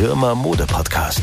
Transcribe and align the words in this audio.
Hirmer 0.00 0.34
Mode 0.34 0.66
Podcast. 0.66 1.20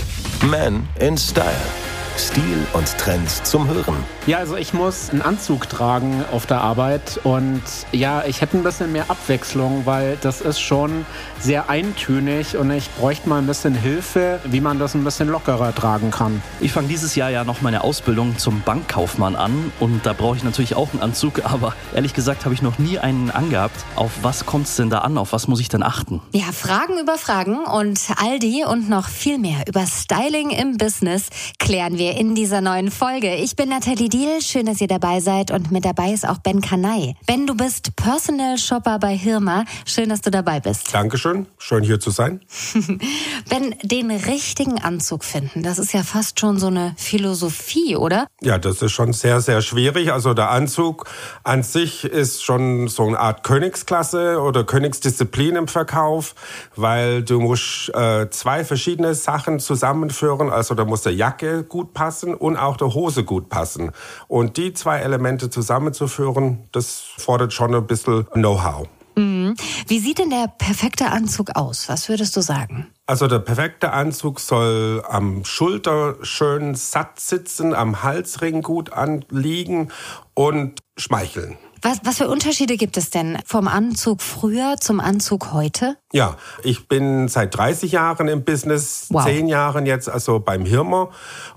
Man 0.52 0.88
in 1.00 1.18
Style. 1.18 1.87
Stil 2.18 2.66
und 2.74 2.98
Trends 2.98 3.44
zum 3.44 3.68
Hören. 3.68 3.96
Ja, 4.26 4.40
also 4.40 4.56
ich 4.58 4.74
muss 4.74 5.12
einen 5.12 5.22
Anzug 5.22 5.70
tragen 5.70 6.26
auf 6.32 6.48
der 6.48 6.62
Arbeit 6.62 7.20
und 7.24 7.62
ja, 7.92 8.24
ich 8.26 8.42
hätte 8.42 8.58
ein 8.58 8.64
bisschen 8.64 8.92
mehr 8.92 9.10
Abwechslung, 9.10 9.86
weil 9.86 10.18
das 10.22 10.42
ist 10.42 10.60
schon 10.60 11.06
sehr 11.40 11.70
eintönig 11.70 12.58
und 12.58 12.72
ich 12.72 12.90
bräuchte 12.96 13.30
mal 13.30 13.38
ein 13.38 13.46
bisschen 13.46 13.76
Hilfe, 13.76 14.40
wie 14.46 14.62
man 14.62 14.80
das 14.80 14.96
ein 14.96 15.04
bisschen 15.04 15.28
lockerer 15.30 15.76
tragen 15.76 16.10
kann. 16.10 16.42
Ich 16.60 16.72
fange 16.72 16.88
dieses 16.88 17.16
Jahr 17.16 17.30
ja 17.30 17.44
noch 17.44 17.62
meine 17.62 17.84
Ausbildung 17.84 18.38
zum 18.38 18.62
Bankkaufmann 18.62 19.36
an 19.36 19.72
und 19.80 20.06
da 20.06 20.14
brauche 20.14 20.38
ich 20.38 20.44
natürlich 20.44 20.76
auch 20.76 20.92
einen 20.94 21.04
Anzug, 21.04 21.42
aber 21.46 21.76
ehrlich 21.94 22.16
gesagt 22.16 22.46
habe 22.46 22.56
ich 22.56 22.64
noch 22.64 22.80
nie 22.80 22.98
einen 22.98 23.30
angehabt. 23.30 23.86
Auf 23.96 24.12
was 24.24 24.46
kommt 24.46 24.66
es 24.66 24.76
denn 24.76 24.90
da 24.90 25.00
an? 25.00 25.18
Auf 25.20 25.34
was 25.34 25.48
muss 25.48 25.60
ich 25.60 25.70
denn 25.70 25.84
achten? 25.84 26.22
Ja, 26.34 26.52
Fragen 26.52 26.98
über 27.00 27.18
Fragen 27.18 27.60
und 27.60 28.00
all 28.18 28.40
die 28.40 28.64
und 28.68 28.90
noch 28.90 29.08
viel 29.08 29.38
mehr 29.38 29.66
über 29.68 29.86
Styling 29.86 30.50
im 30.50 30.78
Business 30.78 31.28
klären 31.60 31.98
wir 31.98 32.07
wir 32.08 32.18
in 32.18 32.36
dieser 32.36 32.62
neuen 32.62 32.90
Folge. 32.90 33.36
Ich 33.36 33.56
bin 33.56 33.70
Nathalie 33.70 34.08
Diel, 34.08 34.42
schön, 34.42 34.66
dass 34.66 34.80
ihr 34.80 34.88
dabei 34.88 35.20
seid 35.20 35.52
und 35.52 35.72
mit 35.72 35.84
dabei 35.84 36.12
ist 36.12 36.28
auch 36.28 36.38
Ben 36.38 36.62
Kanai. 36.62 37.16
Ben, 37.26 37.46
du 37.46 37.56
bist 37.56 37.96
Personal 37.98 38.58
Shopper 38.58 38.98
bei 39.00 39.16
Hirma. 39.16 39.66
Schön, 39.86 40.08
dass 40.10 40.22
du 40.22 40.32
dabei 40.32 40.62
bist. 40.62 40.94
Dankeschön, 40.94 41.48
schön 41.58 41.84
hier 41.84 42.00
zu 42.00 42.10
sein. 42.10 42.40
ben, 43.50 43.76
den 43.84 44.12
richtigen 44.12 44.82
Anzug 44.82 45.26
finden, 45.26 45.64
das 45.64 45.80
ist 45.80 45.92
ja 45.94 46.04
fast 46.04 46.40
schon 46.40 46.60
so 46.60 46.68
eine 46.68 46.94
Philosophie, 46.98 47.98
oder? 47.98 48.28
Ja, 48.42 48.58
das 48.58 48.82
ist 48.82 48.94
schon 48.94 49.12
sehr, 49.12 49.42
sehr 49.42 49.62
schwierig. 49.62 50.14
Also 50.14 50.34
der 50.34 50.52
Anzug 50.52 51.10
an 51.44 51.64
sich 51.64 52.06
ist 52.06 52.44
schon 52.44 52.88
so 52.88 53.06
eine 53.06 53.20
Art 53.20 53.44
Königsklasse 53.44 54.40
oder 54.40 54.64
Königsdisziplin 54.64 55.58
im 55.58 55.68
Verkauf, 55.68 56.36
weil 56.76 57.24
du 57.24 57.42
musst 57.42 57.94
äh, 57.94 58.30
zwei 58.30 58.64
verschiedene 58.64 59.14
Sachen 59.14 59.60
zusammenführen. 59.60 60.50
Also 60.50 60.74
da 60.74 60.86
muss 60.86 61.02
der 61.02 61.14
Jacke 61.14 61.64
gut 61.64 61.97
passen 61.98 62.36
und 62.36 62.58
auch 62.58 62.78
der 62.78 62.94
Hose 62.94 63.24
gut 63.24 63.50
passen. 63.50 63.92
Und 64.28 64.58
die 64.58 64.72
zwei 64.74 65.00
Elemente 65.00 65.50
zusammenzuführen, 65.50 66.70
das 66.72 67.02
fordert 67.18 67.54
schon 67.54 67.74
ein 67.74 67.88
bisschen 67.88 68.26
Know-how. 68.34 68.88
Mhm. 69.16 69.56
Wie 69.88 69.98
sieht 69.98 70.20
denn 70.20 70.30
der 70.30 70.48
perfekte 70.48 71.08
Anzug 71.08 71.56
aus? 71.56 71.90
Was 71.90 72.08
würdest 72.08 72.36
du 72.36 72.42
sagen? 72.42 72.86
Also 73.08 73.28
der 73.28 73.40
perfekte 73.40 73.92
Anzug 73.92 74.40
soll 74.40 75.04
am 75.10 75.44
Schulter 75.44 76.18
schön 76.22 76.76
satt 76.76 77.20
sitzen, 77.20 77.74
am 77.74 78.04
Halsring 78.04 78.62
gut 78.62 78.94
anliegen 78.94 79.90
und 80.36 80.82
schmeicheln. 80.98 81.58
Was, 81.82 82.00
was 82.04 82.18
für 82.18 82.28
Unterschiede 82.28 82.76
gibt 82.76 82.98
es 82.98 83.10
denn 83.10 83.38
vom 83.46 83.68
Anzug 83.68 84.22
früher 84.22 84.76
zum 84.80 85.00
Anzug 85.00 85.54
heute? 85.54 85.98
Ja, 86.12 86.38
ich 86.64 86.88
bin 86.88 87.28
seit 87.28 87.56
30 87.56 87.92
Jahren 87.92 88.28
im 88.28 88.44
Business, 88.44 89.08
wow. 89.10 89.24
10 89.24 89.48
Jahren 89.48 89.86
jetzt 89.86 90.10
also 90.10 90.40
beim 90.40 90.66
Hirmer. 90.66 91.10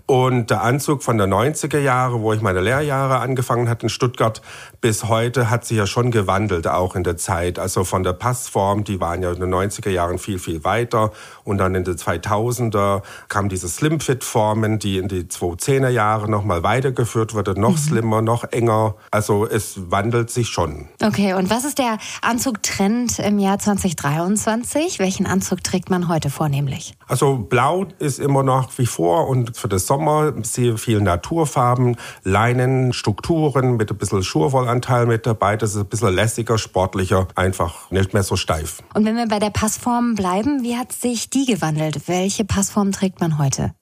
Und 0.06 0.50
der 0.50 0.62
Anzug 0.62 1.02
von 1.02 1.16
der 1.16 1.26
90er 1.26 1.78
Jahre, 1.78 2.20
wo 2.20 2.32
ich 2.32 2.40
meine 2.42 2.60
Lehrjahre 2.60 3.18
angefangen 3.18 3.68
hatte 3.68 3.86
in 3.86 3.88
Stuttgart, 3.88 4.42
bis 4.80 5.04
heute 5.04 5.50
hat 5.50 5.64
sich 5.64 5.76
ja 5.76 5.86
schon 5.86 6.10
gewandelt, 6.10 6.66
auch 6.66 6.94
in 6.94 7.04
der 7.04 7.16
Zeit. 7.16 7.58
Also 7.58 7.84
von 7.84 8.02
der 8.02 8.14
Passform, 8.14 8.84
die 8.84 9.00
waren 9.00 9.22
ja 9.22 9.30
in 9.32 9.40
den 9.40 9.52
90er 9.52 9.90
Jahren 9.90 10.18
viel, 10.18 10.38
viel 10.38 10.64
weiter. 10.64 11.12
Und 11.44 11.58
dann 11.58 11.74
in 11.74 11.84
den 11.84 11.96
2000er 11.96 13.02
kamen 13.28 13.48
diese 13.48 13.68
Slimfit-Formen, 13.68 14.78
die 14.78 14.98
in 14.98 15.08
die 15.08 15.24
2010er 15.24 15.88
Jahre 15.88 16.30
nochmal 16.30 16.62
weitergeführt 16.62 17.34
wurde, 17.34 17.58
noch 17.60 17.72
mhm. 17.72 17.76
slimmer, 17.76 18.22
noch 18.22 18.44
enger. 18.44 18.94
Also 19.10 19.46
es 19.46 19.90
wandelt 19.90 20.30
sich 20.30 20.48
schon. 20.48 20.88
Okay, 21.02 21.34
und 21.34 21.50
was 21.50 21.64
ist 21.64 21.78
der 21.78 21.98
Anzugtrend 22.22 23.18
im 23.18 23.38
Jahr 23.38 23.58
2023? 23.58 24.98
Welchen 24.98 25.26
Anzug 25.26 25.62
trägt 25.62 25.90
man 25.90 26.08
heute 26.08 26.30
vornehmlich? 26.30 26.94
Also 27.06 27.36
blau 27.36 27.86
ist 27.98 28.18
immer 28.18 28.42
noch 28.42 28.78
wie 28.78 28.86
vor 28.86 29.28
und 29.28 29.56
für 29.56 29.68
den 29.68 29.78
Sommer 29.78 30.32
sehr 30.42 30.78
viel 30.78 31.00
Naturfarben, 31.00 31.96
Leinen, 32.24 32.92
Strukturen 32.92 33.76
mit 33.76 33.90
ein 33.90 33.98
bisschen 33.98 34.22
Schurwollanteil 34.70 35.06
mit 35.06 35.26
dabei. 35.26 35.56
Das 35.56 35.74
ist 35.74 35.78
ein 35.78 35.86
bisschen 35.86 36.14
lässiger, 36.14 36.58
sportlicher, 36.58 37.28
einfach 37.34 37.90
nicht 37.90 38.14
mehr 38.14 38.22
so 38.22 38.36
steif. 38.36 38.82
Und 38.94 39.04
wenn 39.04 39.16
wir 39.16 39.26
bei 39.26 39.38
der 39.38 39.50
Passform 39.50 40.14
bleiben, 40.14 40.62
wie 40.62 40.76
hat 40.76 40.92
sich 40.92 41.30
die 41.30 41.46
gewandelt? 41.46 42.08
Welche 42.08 42.44
Passform 42.44 42.92
trägt 42.92 43.20
man 43.20 43.38
heute? 43.38 43.72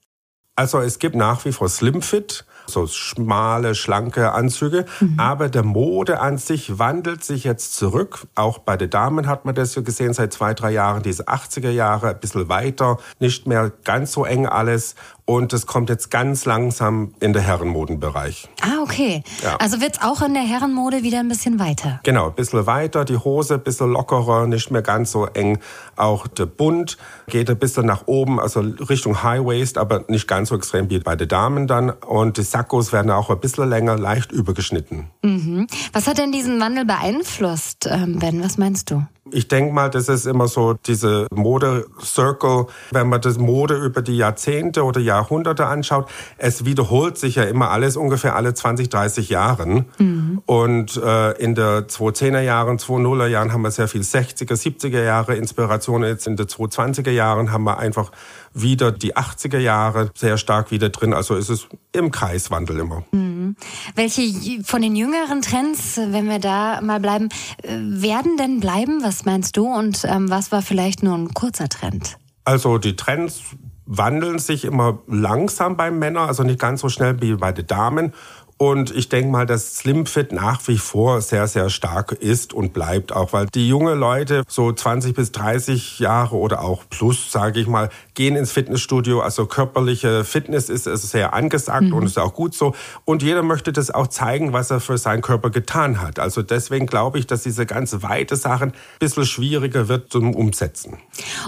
Also 0.56 0.81
es 0.81 0.99
gibt 0.99 1.15
nach 1.15 1.44
wie 1.44 1.53
vor 1.53 1.69
Slimfit 1.69 2.44
so 2.66 2.87
schmale, 2.87 3.75
schlanke 3.75 4.32
Anzüge. 4.32 4.84
Mhm. 5.00 5.19
Aber 5.19 5.49
der 5.49 5.62
Mode 5.62 6.21
an 6.21 6.38
sich 6.38 6.78
wandelt 6.78 7.25
sich 7.25 7.44
jetzt 7.44 7.76
zurück. 7.76 8.26
Auch 8.34 8.59
bei 8.59 8.76
den 8.76 8.91
Damen 8.91 9.26
hat 9.26 9.44
man 9.44 9.55
das 9.55 9.72
so 9.72 9.82
gesehen 9.82 10.12
seit 10.12 10.32
zwei, 10.32 10.55
drei 10.55 10.72
Jahren, 10.72 11.03
diese 11.03 11.28
80er 11.28 11.70
Jahre, 11.70 12.10
ein 12.10 12.20
bisschen 12.20 12.49
weiter, 12.49 12.99
nicht 13.20 13.47
mehr 13.47 13.72
ganz 13.84 14.12
so 14.12 14.25
eng 14.25 14.47
alles. 14.47 14.94
Und 15.28 15.53
es 15.53 15.66
kommt 15.66 15.91
jetzt 15.91 16.11
ganz 16.11 16.47
langsam 16.47 17.12
in 17.21 17.34
den 17.34 17.43
Herrenmodenbereich. 17.43 18.49
Ah, 18.62 18.81
okay. 18.81 19.22
Ja. 19.43 19.56
Also 19.56 19.78
wird's 19.78 20.00
auch 20.00 20.22
in 20.22 20.33
der 20.33 20.43
Herrenmode 20.43 21.03
wieder 21.03 21.21
ein 21.21 21.28
bisschen 21.28 21.61
weiter? 21.61 22.00
Genau, 22.03 22.28
ein 22.28 22.34
bisschen 22.34 22.66
weiter, 22.66 23.05
die 23.05 23.19
Hose 23.19 23.56
ein 23.56 23.61
bisschen 23.61 23.93
lockerer, 23.93 24.47
nicht 24.47 24.71
mehr 24.71 24.81
ganz 24.81 25.12
so 25.12 25.27
eng. 25.27 25.59
Auch 25.97 26.28
der 26.28 26.47
Bund 26.47 26.97
geht 27.27 27.50
ein 27.50 27.59
bisschen 27.59 27.84
nach 27.84 28.06
oben, 28.06 28.41
also 28.41 28.61
Richtung 28.61 29.22
High 29.22 29.44
Waist, 29.44 29.77
aber 29.77 30.06
nicht 30.09 30.28
ganz 30.28 30.49
so 30.49 30.56
extrem 30.56 30.88
wie 30.88 30.99
bei 30.99 31.15
den 31.15 31.28
Damen 31.28 31.67
dann. 31.67 31.91
Und 31.91 32.38
die 32.38 32.43
Sakkos 32.43 32.94
werden 32.94 33.11
auch 33.11 33.28
ein 33.28 33.38
bisschen 33.38 33.69
länger, 33.69 33.99
leicht 33.99 34.33
übergeschnitten. 34.33 35.11
Mhm. 35.21 35.67
Was 35.93 36.06
hat 36.06 36.17
denn 36.17 36.33
diesen 36.33 36.59
Wandel 36.59 36.87
beeinflusst, 36.87 37.87
ähm, 37.87 38.19
Ben? 38.19 38.43
Was 38.43 38.56
meinst 38.56 38.91
du? 38.91 39.05
Ich 39.33 39.49
denke 39.49 39.72
mal, 39.72 39.91
das 39.91 40.09
ist 40.09 40.27
immer 40.27 40.49
so 40.49 40.75
diese 40.75 41.27
Mode-Circle, 41.34 42.66
wenn 42.91 43.09
man 43.09 43.21
das 43.21 43.39
Mode 43.39 43.77
über 43.77 44.03
die 44.03 44.16
Jahrzehnte 44.16 44.84
oder 44.84 45.00
Jahrhunderte 45.00 45.66
anschaut, 45.66 46.09
es 46.37 46.65
wiederholt 46.65 47.19
sich 47.19 47.37
ja 47.37 47.44
immer 47.44 47.71
alles 47.71 47.97
ungefähr 47.97 48.37
alle 48.37 48.55
20, 48.55 48.88
30 48.88 49.28
Jahren. 49.28 49.87
Mhm. 49.99 50.43
Und 50.47 50.97
äh, 50.97 51.33
in 51.33 51.55
der 51.55 51.88
2010er 51.88 52.41
Jahren, 52.41 52.78
2000er 52.78 53.27
Jahren 53.27 53.53
haben 53.53 53.62
wir 53.62 53.71
sehr 53.71 53.88
viel 53.88 54.03
60er, 54.03 54.55
70er 54.55 55.03
Jahre 55.03 55.37
Inspiration. 55.37 56.03
Jetzt 56.05 56.27
in 56.27 56.37
den 56.37 56.47
2020er 56.47 57.11
Jahren 57.11 57.53
haben 57.53 57.65
wir 57.65 57.78
einfach 57.78 58.11
wieder 58.55 58.93
die 58.93 59.17
80er 59.17 59.59
Jahre 59.59 60.11
sehr 60.15 60.38
stark 60.38 60.71
wieder 60.71 60.88
drin. 60.88 61.12
Also 61.12 61.37
ist 61.37 61.50
es 61.50 61.69
im 61.93 62.11
Kreiswandel 62.11 62.78
immer. 62.78 63.05
Mhm. 63.12 63.28
Welche 63.94 64.62
von 64.64 64.82
den 64.82 64.97
jüngeren 64.97 65.42
Trends, 65.42 65.97
wenn 65.97 66.28
wir 66.28 66.38
da 66.38 66.81
mal 66.81 67.00
bleiben, 67.00 67.28
äh, 67.62 67.69
werden 67.78 68.36
denn 68.36 68.60
bleiben? 68.60 69.03
Was 69.03 69.25
meinst 69.25 69.56
du? 69.56 69.66
Und 69.66 70.04
ähm, 70.04 70.31
was 70.31 70.53
war 70.53 70.62
vielleicht 70.62 71.03
nur 71.03 71.16
ein 71.16 71.34
kurzer 71.34 71.69
Trend? 71.69 72.19
Also 72.44 72.78
die 72.78 72.97
Trends 72.97 73.42
wandeln 73.88 74.38
sich 74.38 74.64
immer 74.64 74.98
langsam 75.06 75.76
bei 75.76 75.91
Männern, 75.91 76.28
also 76.28 76.42
nicht 76.42 76.58
ganz 76.58 76.82
so 76.82 76.91
schnell 76.91 77.20
wie 77.22 77.34
bei 77.34 77.53
den 77.53 77.66
Damen. 77.66 78.12
Und 78.58 78.91
ich 78.91 79.08
denke 79.08 79.30
mal, 79.30 79.46
dass 79.46 79.76
Slimfit 79.76 80.32
nach 80.32 80.66
wie 80.66 80.78
vor 80.78 81.20
sehr, 81.20 81.46
sehr 81.46 81.70
stark 81.70 82.10
ist 82.10 82.52
und 82.52 82.72
bleibt 82.72 83.12
auch, 83.12 83.32
weil 83.32 83.46
die 83.46 83.69
junge 83.69 83.94
Leute, 83.94 84.42
so 84.48 84.72
20 84.72 85.14
bis 85.14 85.30
30 85.30 86.00
Jahre 86.00 86.34
oder 86.34 86.62
auch 86.62 86.82
plus, 86.91 87.30
sage 87.30 87.60
ich 87.60 87.69
mal, 87.69 87.88
gehen 88.14 88.34
ins 88.34 88.50
Fitnessstudio. 88.50 89.20
Also 89.20 89.46
körperliche 89.46 90.24
Fitness 90.24 90.70
ist, 90.70 90.88
ist 90.88 91.08
sehr 91.08 91.34
angesagt 91.34 91.84
mhm. 91.84 91.92
und 91.92 92.06
ist 92.06 92.19
auch 92.19 92.34
gut 92.34 92.52
so. 92.52 92.74
Und 93.04 93.22
jeder 93.22 93.44
möchte 93.44 93.72
das 93.72 93.92
auch 93.92 94.08
zeigen, 94.08 94.52
was 94.52 94.72
er 94.72 94.80
für 94.80 94.98
seinen 94.98 95.22
Körper 95.22 95.50
getan 95.50 96.02
hat. 96.02 96.19
Also 96.19 96.42
deswegen 96.42 96.86
glaube 96.86 97.20
ich, 97.20 97.28
dass 97.28 97.44
diese 97.44 97.64
ganze 97.64 98.02
weite 98.02 98.34
Sachen 98.34 98.70
ein 98.70 98.75
bisschen 98.98 99.25
schwieriger 99.25 99.86
wird 99.86 100.10
zum 100.10 100.34
Umsetzen. 100.34 100.98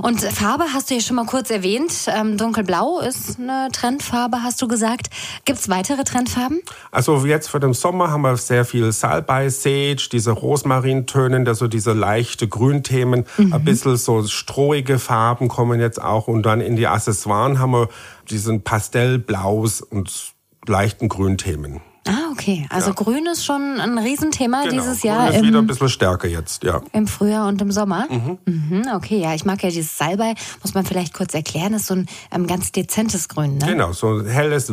Und 0.01 0.21
Farbe 0.21 0.67
hast 0.73 0.91
du 0.91 0.95
ja 0.95 1.01
schon 1.01 1.17
mal 1.17 1.27
kurz 1.27 1.51
erwähnt. 1.51 1.93
Ähm, 2.07 2.37
dunkelblau 2.37 3.01
ist 3.01 3.41
eine 3.41 3.69
Trendfarbe, 3.73 4.45
hast 4.45 4.63
du 4.63 4.69
gesagt. 4.69 5.11
Gibt 5.45 5.59
es 5.59 5.69
weitere 5.69 6.05
Trendfarben? 6.05 6.61
Also 6.93 7.00
jetzt 7.27 7.49
für 7.49 7.61
den 7.61 7.73
Sommer 7.73 8.11
haben 8.11 8.23
wir 8.23 8.37
sehr 8.37 8.65
viel 8.65 8.93
Salbei, 8.93 9.49
Sage, 9.49 10.09
diese 10.13 10.33
Rosmarintönen, 10.33 11.47
also 11.47 11.69
diese 11.69 11.93
leichte 11.93 12.49
Grünthemen, 12.49 13.27
mhm. 13.37 13.53
ein 13.53 13.65
bisschen 13.65 13.97
so 13.97 14.23
strohige 14.25 14.99
Farben 14.99 15.49
kommen 15.49 15.81
jetzt 15.81 16.01
auch 16.01 16.29
und 16.29 16.45
dann 16.45 16.61
in 16.61 16.77
die 16.77 16.87
Accessoires 16.87 17.59
haben 17.59 17.73
wir 17.73 17.89
diesen 18.29 18.63
Pastellblaus 18.63 19.81
und 19.83 20.35
leichten 20.67 21.09
Grünthemen. 21.09 21.81
Ah, 22.07 22.31
okay. 22.33 22.67
Also 22.71 22.89
ja. 22.89 22.95
Grün 22.95 23.27
ist 23.27 23.45
schon 23.45 23.79
ein 23.81 23.99
Riesenthema 23.99 24.63
genau. 24.63 24.73
dieses 24.73 25.03
Jahr. 25.03 25.27
Grün 25.27 25.35
ist 25.35 25.41
im, 25.41 25.49
wieder 25.49 25.59
ein 25.59 25.67
bisschen 25.67 25.89
stärker 25.89 26.29
jetzt, 26.29 26.65
ja. 26.65 26.81
Im 26.93 27.07
Frühjahr 27.07 27.47
und 27.47 27.61
im 27.61 27.71
Sommer. 27.71 28.07
Mhm. 28.11 28.39
Mhm, 28.47 28.87
okay, 28.95 29.21
ja, 29.21 29.35
ich 29.35 29.45
mag 29.45 29.63
ja 29.63 29.69
dieses 29.69 29.97
Salbei, 29.97 30.35
muss 30.63 30.75
man 30.75 30.85
vielleicht 30.85 31.13
kurz 31.13 31.35
erklären, 31.35 31.75
ist 31.75 31.87
so 31.87 31.95
ein 31.95 32.07
ähm, 32.33 32.47
ganz 32.47 32.73
dezentes 32.73 33.29
Grün, 33.29 33.59
ne? 33.59 33.67
Genau, 33.67 33.93
so 33.93 34.19
ein 34.19 34.27
helles, 34.27 34.73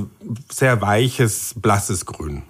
sehr 0.52 0.82
weiches, 0.82 1.54
blasses 1.58 2.06
Grün. 2.06 2.44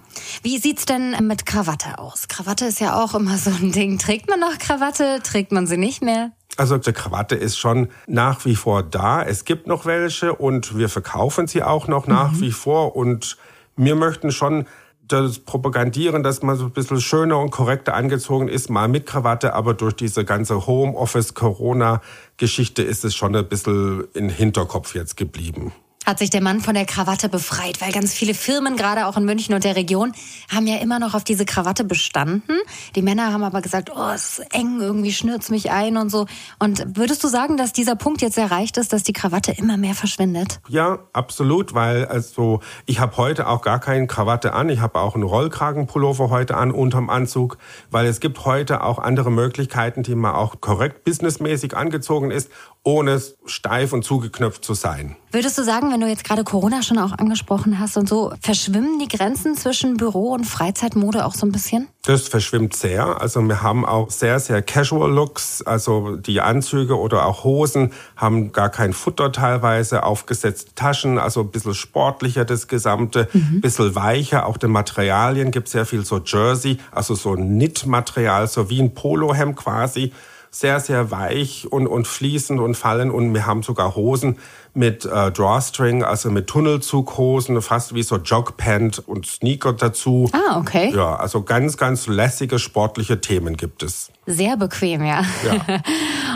Wie 0.43 0.57
sieht's 0.57 0.85
denn 0.85 1.15
mit 1.25 1.45
Krawatte 1.45 1.99
aus? 1.99 2.27
Krawatte 2.27 2.65
ist 2.65 2.79
ja 2.79 3.01
auch 3.01 3.15
immer 3.15 3.37
so 3.37 3.51
ein 3.51 3.71
Ding. 3.71 3.97
Trägt 3.97 4.29
man 4.29 4.39
noch 4.39 4.57
Krawatte? 4.57 5.19
Trägt 5.23 5.51
man 5.51 5.67
sie 5.67 5.77
nicht 5.77 6.01
mehr? 6.01 6.31
Also 6.57 6.77
die 6.77 6.91
Krawatte 6.91 7.35
ist 7.35 7.57
schon 7.57 7.89
nach 8.07 8.43
wie 8.45 8.55
vor 8.55 8.81
da. 8.81 9.21
Es 9.21 9.45
gibt 9.45 9.67
noch 9.67 9.85
welche 9.85 10.33
und 10.33 10.77
wir 10.77 10.89
verkaufen 10.89 11.47
sie 11.47 11.61
auch 11.61 11.87
noch 11.87 12.07
nach 12.07 12.31
mhm. 12.31 12.41
wie 12.41 12.51
vor 12.51 12.95
und 12.95 13.37
wir 13.77 13.95
möchten 13.95 14.31
schon 14.31 14.65
das 15.07 15.39
Propagandieren, 15.39 16.21
dass 16.21 16.41
man 16.41 16.57
so 16.57 16.65
ein 16.65 16.71
bisschen 16.71 16.99
schöner 16.99 17.39
und 17.39 17.51
korrekter 17.51 17.93
angezogen 17.93 18.49
ist, 18.49 18.69
mal 18.69 18.89
mit 18.89 19.05
Krawatte, 19.05 19.53
aber 19.53 19.73
durch 19.73 19.93
diese 19.93 20.25
ganze 20.25 20.67
Homeoffice-Corona-Geschichte 20.67 22.83
ist 22.83 23.05
es 23.05 23.15
schon 23.15 23.33
ein 23.35 23.47
bisschen 23.47 24.03
in 24.13 24.27
Hinterkopf 24.27 24.95
jetzt 24.95 25.15
geblieben 25.15 25.71
hat 26.07 26.19
sich 26.19 26.29
der 26.29 26.41
Mann 26.41 26.61
von 26.61 26.73
der 26.73 26.85
Krawatte 26.85 27.27
befreit, 27.27 27.81
weil 27.81 27.91
ganz 27.91 28.13
viele 28.13 28.33
Firmen, 28.33 28.77
gerade 28.77 29.07
auch 29.07 29.17
in 29.17 29.25
München 29.25 29.53
und 29.53 29.65
der 29.65 29.75
Region, 29.75 30.13
haben 30.49 30.65
ja 30.65 30.77
immer 30.77 30.99
noch 30.99 31.13
auf 31.13 31.25
diese 31.25 31.43
Krawatte 31.43 31.83
bestanden. 31.83 32.59
Die 32.95 33.01
Männer 33.01 33.33
haben 33.33 33.43
aber 33.43 33.61
gesagt, 33.61 33.91
oh, 33.93 34.11
es 34.15 34.39
ist 34.39 34.53
eng, 34.53 34.79
irgendwie 34.79 35.11
schnürt's 35.11 35.49
mich 35.49 35.69
ein 35.69 35.97
und 35.97 36.09
so. 36.09 36.25
Und 36.59 36.95
würdest 36.95 37.25
du 37.25 37.27
sagen, 37.27 37.57
dass 37.57 37.73
dieser 37.73 37.97
Punkt 37.97 38.21
jetzt 38.21 38.37
erreicht 38.37 38.77
ist, 38.77 38.93
dass 38.93 39.03
die 39.03 39.11
Krawatte 39.11 39.51
immer 39.51 39.75
mehr 39.75 39.95
verschwindet? 39.95 40.61
Ja, 40.69 40.99
absolut, 41.11 41.73
weil 41.73 42.05
also 42.05 42.61
ich 42.85 43.01
habe 43.01 43.17
heute 43.17 43.47
auch 43.47 43.61
gar 43.61 43.81
keine 43.81 44.07
Krawatte 44.07 44.53
an. 44.53 44.69
Ich 44.69 44.79
habe 44.79 45.01
auch 45.01 45.13
einen 45.13 45.25
Rollkragenpullover 45.25 46.29
heute 46.29 46.55
an 46.55 46.71
unterm 46.71 47.09
Anzug, 47.09 47.57
weil 47.91 48.05
es 48.05 48.21
gibt 48.21 48.45
heute 48.45 48.81
auch 48.81 48.99
andere 48.99 49.29
Möglichkeiten, 49.29 50.03
die 50.03 50.15
man 50.15 50.35
auch 50.35 50.61
korrekt 50.61 51.03
businessmäßig 51.03 51.75
angezogen 51.75 52.31
ist, 52.31 52.49
ohne 52.87 53.21
steif 53.45 53.91
und 53.91 54.05
zugeknöpft 54.05 54.63
zu 54.63 54.73
sein. 54.73 55.17
Würdest 55.33 55.57
du 55.57 55.63
sagen, 55.65 55.91
wenn 55.91 55.99
du 55.99 56.07
jetzt 56.07 56.23
gerade 56.23 56.45
Corona 56.45 56.81
schon 56.81 56.97
auch 56.97 57.11
angesprochen 57.11 57.79
hast 57.79 57.97
und 57.97 58.07
so, 58.07 58.31
verschwimmen 58.39 58.97
die 58.97 59.09
Grenzen 59.09 59.57
zwischen 59.57 59.97
Büro 59.97 60.31
und 60.31 60.45
Freizeitmode 60.45 61.25
auch 61.25 61.33
so 61.33 61.45
ein 61.45 61.51
bisschen? 61.51 61.89
Das 62.03 62.29
verschwimmt 62.29 62.77
sehr. 62.77 63.19
Also 63.19 63.41
wir 63.41 63.61
haben 63.61 63.85
auch 63.85 64.09
sehr, 64.09 64.39
sehr 64.39 64.61
casual 64.61 65.11
Looks. 65.11 65.61
Also 65.63 66.15
die 66.15 66.39
Anzüge 66.39 66.97
oder 66.97 67.25
auch 67.25 67.43
Hosen 67.43 67.91
haben 68.15 68.53
gar 68.53 68.69
kein 68.69 68.93
Futter 68.93 69.33
teilweise, 69.33 70.03
aufgesetzte 70.03 70.73
Taschen, 70.73 71.19
also 71.19 71.41
ein 71.41 71.51
bisschen 71.51 71.75
sportlicher 71.75 72.45
das 72.45 72.69
Gesamte, 72.69 73.27
mhm. 73.33 73.55
ein 73.55 73.61
bisschen 73.61 73.95
weicher. 73.95 74.45
Auch 74.45 74.55
den 74.55 74.71
Materialien 74.71 75.51
gibt 75.51 75.67
sehr 75.67 75.85
viel 75.85 76.05
so 76.05 76.21
Jersey, 76.23 76.77
also 76.91 77.15
so 77.15 77.33
Knit-Material, 77.33 78.47
so 78.47 78.69
wie 78.69 78.81
ein 78.81 78.93
Polohemd 78.93 79.57
quasi 79.57 80.13
sehr, 80.49 80.79
sehr 80.79 81.11
weich 81.11 81.67
und, 81.71 81.87
und 81.87 82.07
fließend 82.07 82.59
und 82.59 82.75
fallen. 82.75 83.11
Und 83.11 83.33
wir 83.33 83.45
haben 83.45 83.63
sogar 83.63 83.95
Hosen 83.95 84.39
mit 84.73 85.05
äh, 85.05 85.31
Drawstring, 85.31 86.03
also 86.03 86.29
mit 86.29 86.47
Tunnelzughosen, 86.47 87.61
fast 87.61 87.95
wie 87.95 88.03
so 88.03 88.17
Jogpant 88.17 88.99
und 88.99 89.25
Sneaker 89.25 89.73
dazu. 89.73 90.29
Ah, 90.33 90.59
okay. 90.59 90.93
Ja, 90.95 91.15
also 91.15 91.41
ganz, 91.41 91.77
ganz 91.77 92.07
lässige 92.07 92.59
sportliche 92.59 93.19
Themen 93.19 93.57
gibt 93.57 93.83
es. 93.83 94.11
Sehr 94.25 94.57
bequem, 94.57 95.03
ja. 95.03 95.21
ja. 95.45 95.79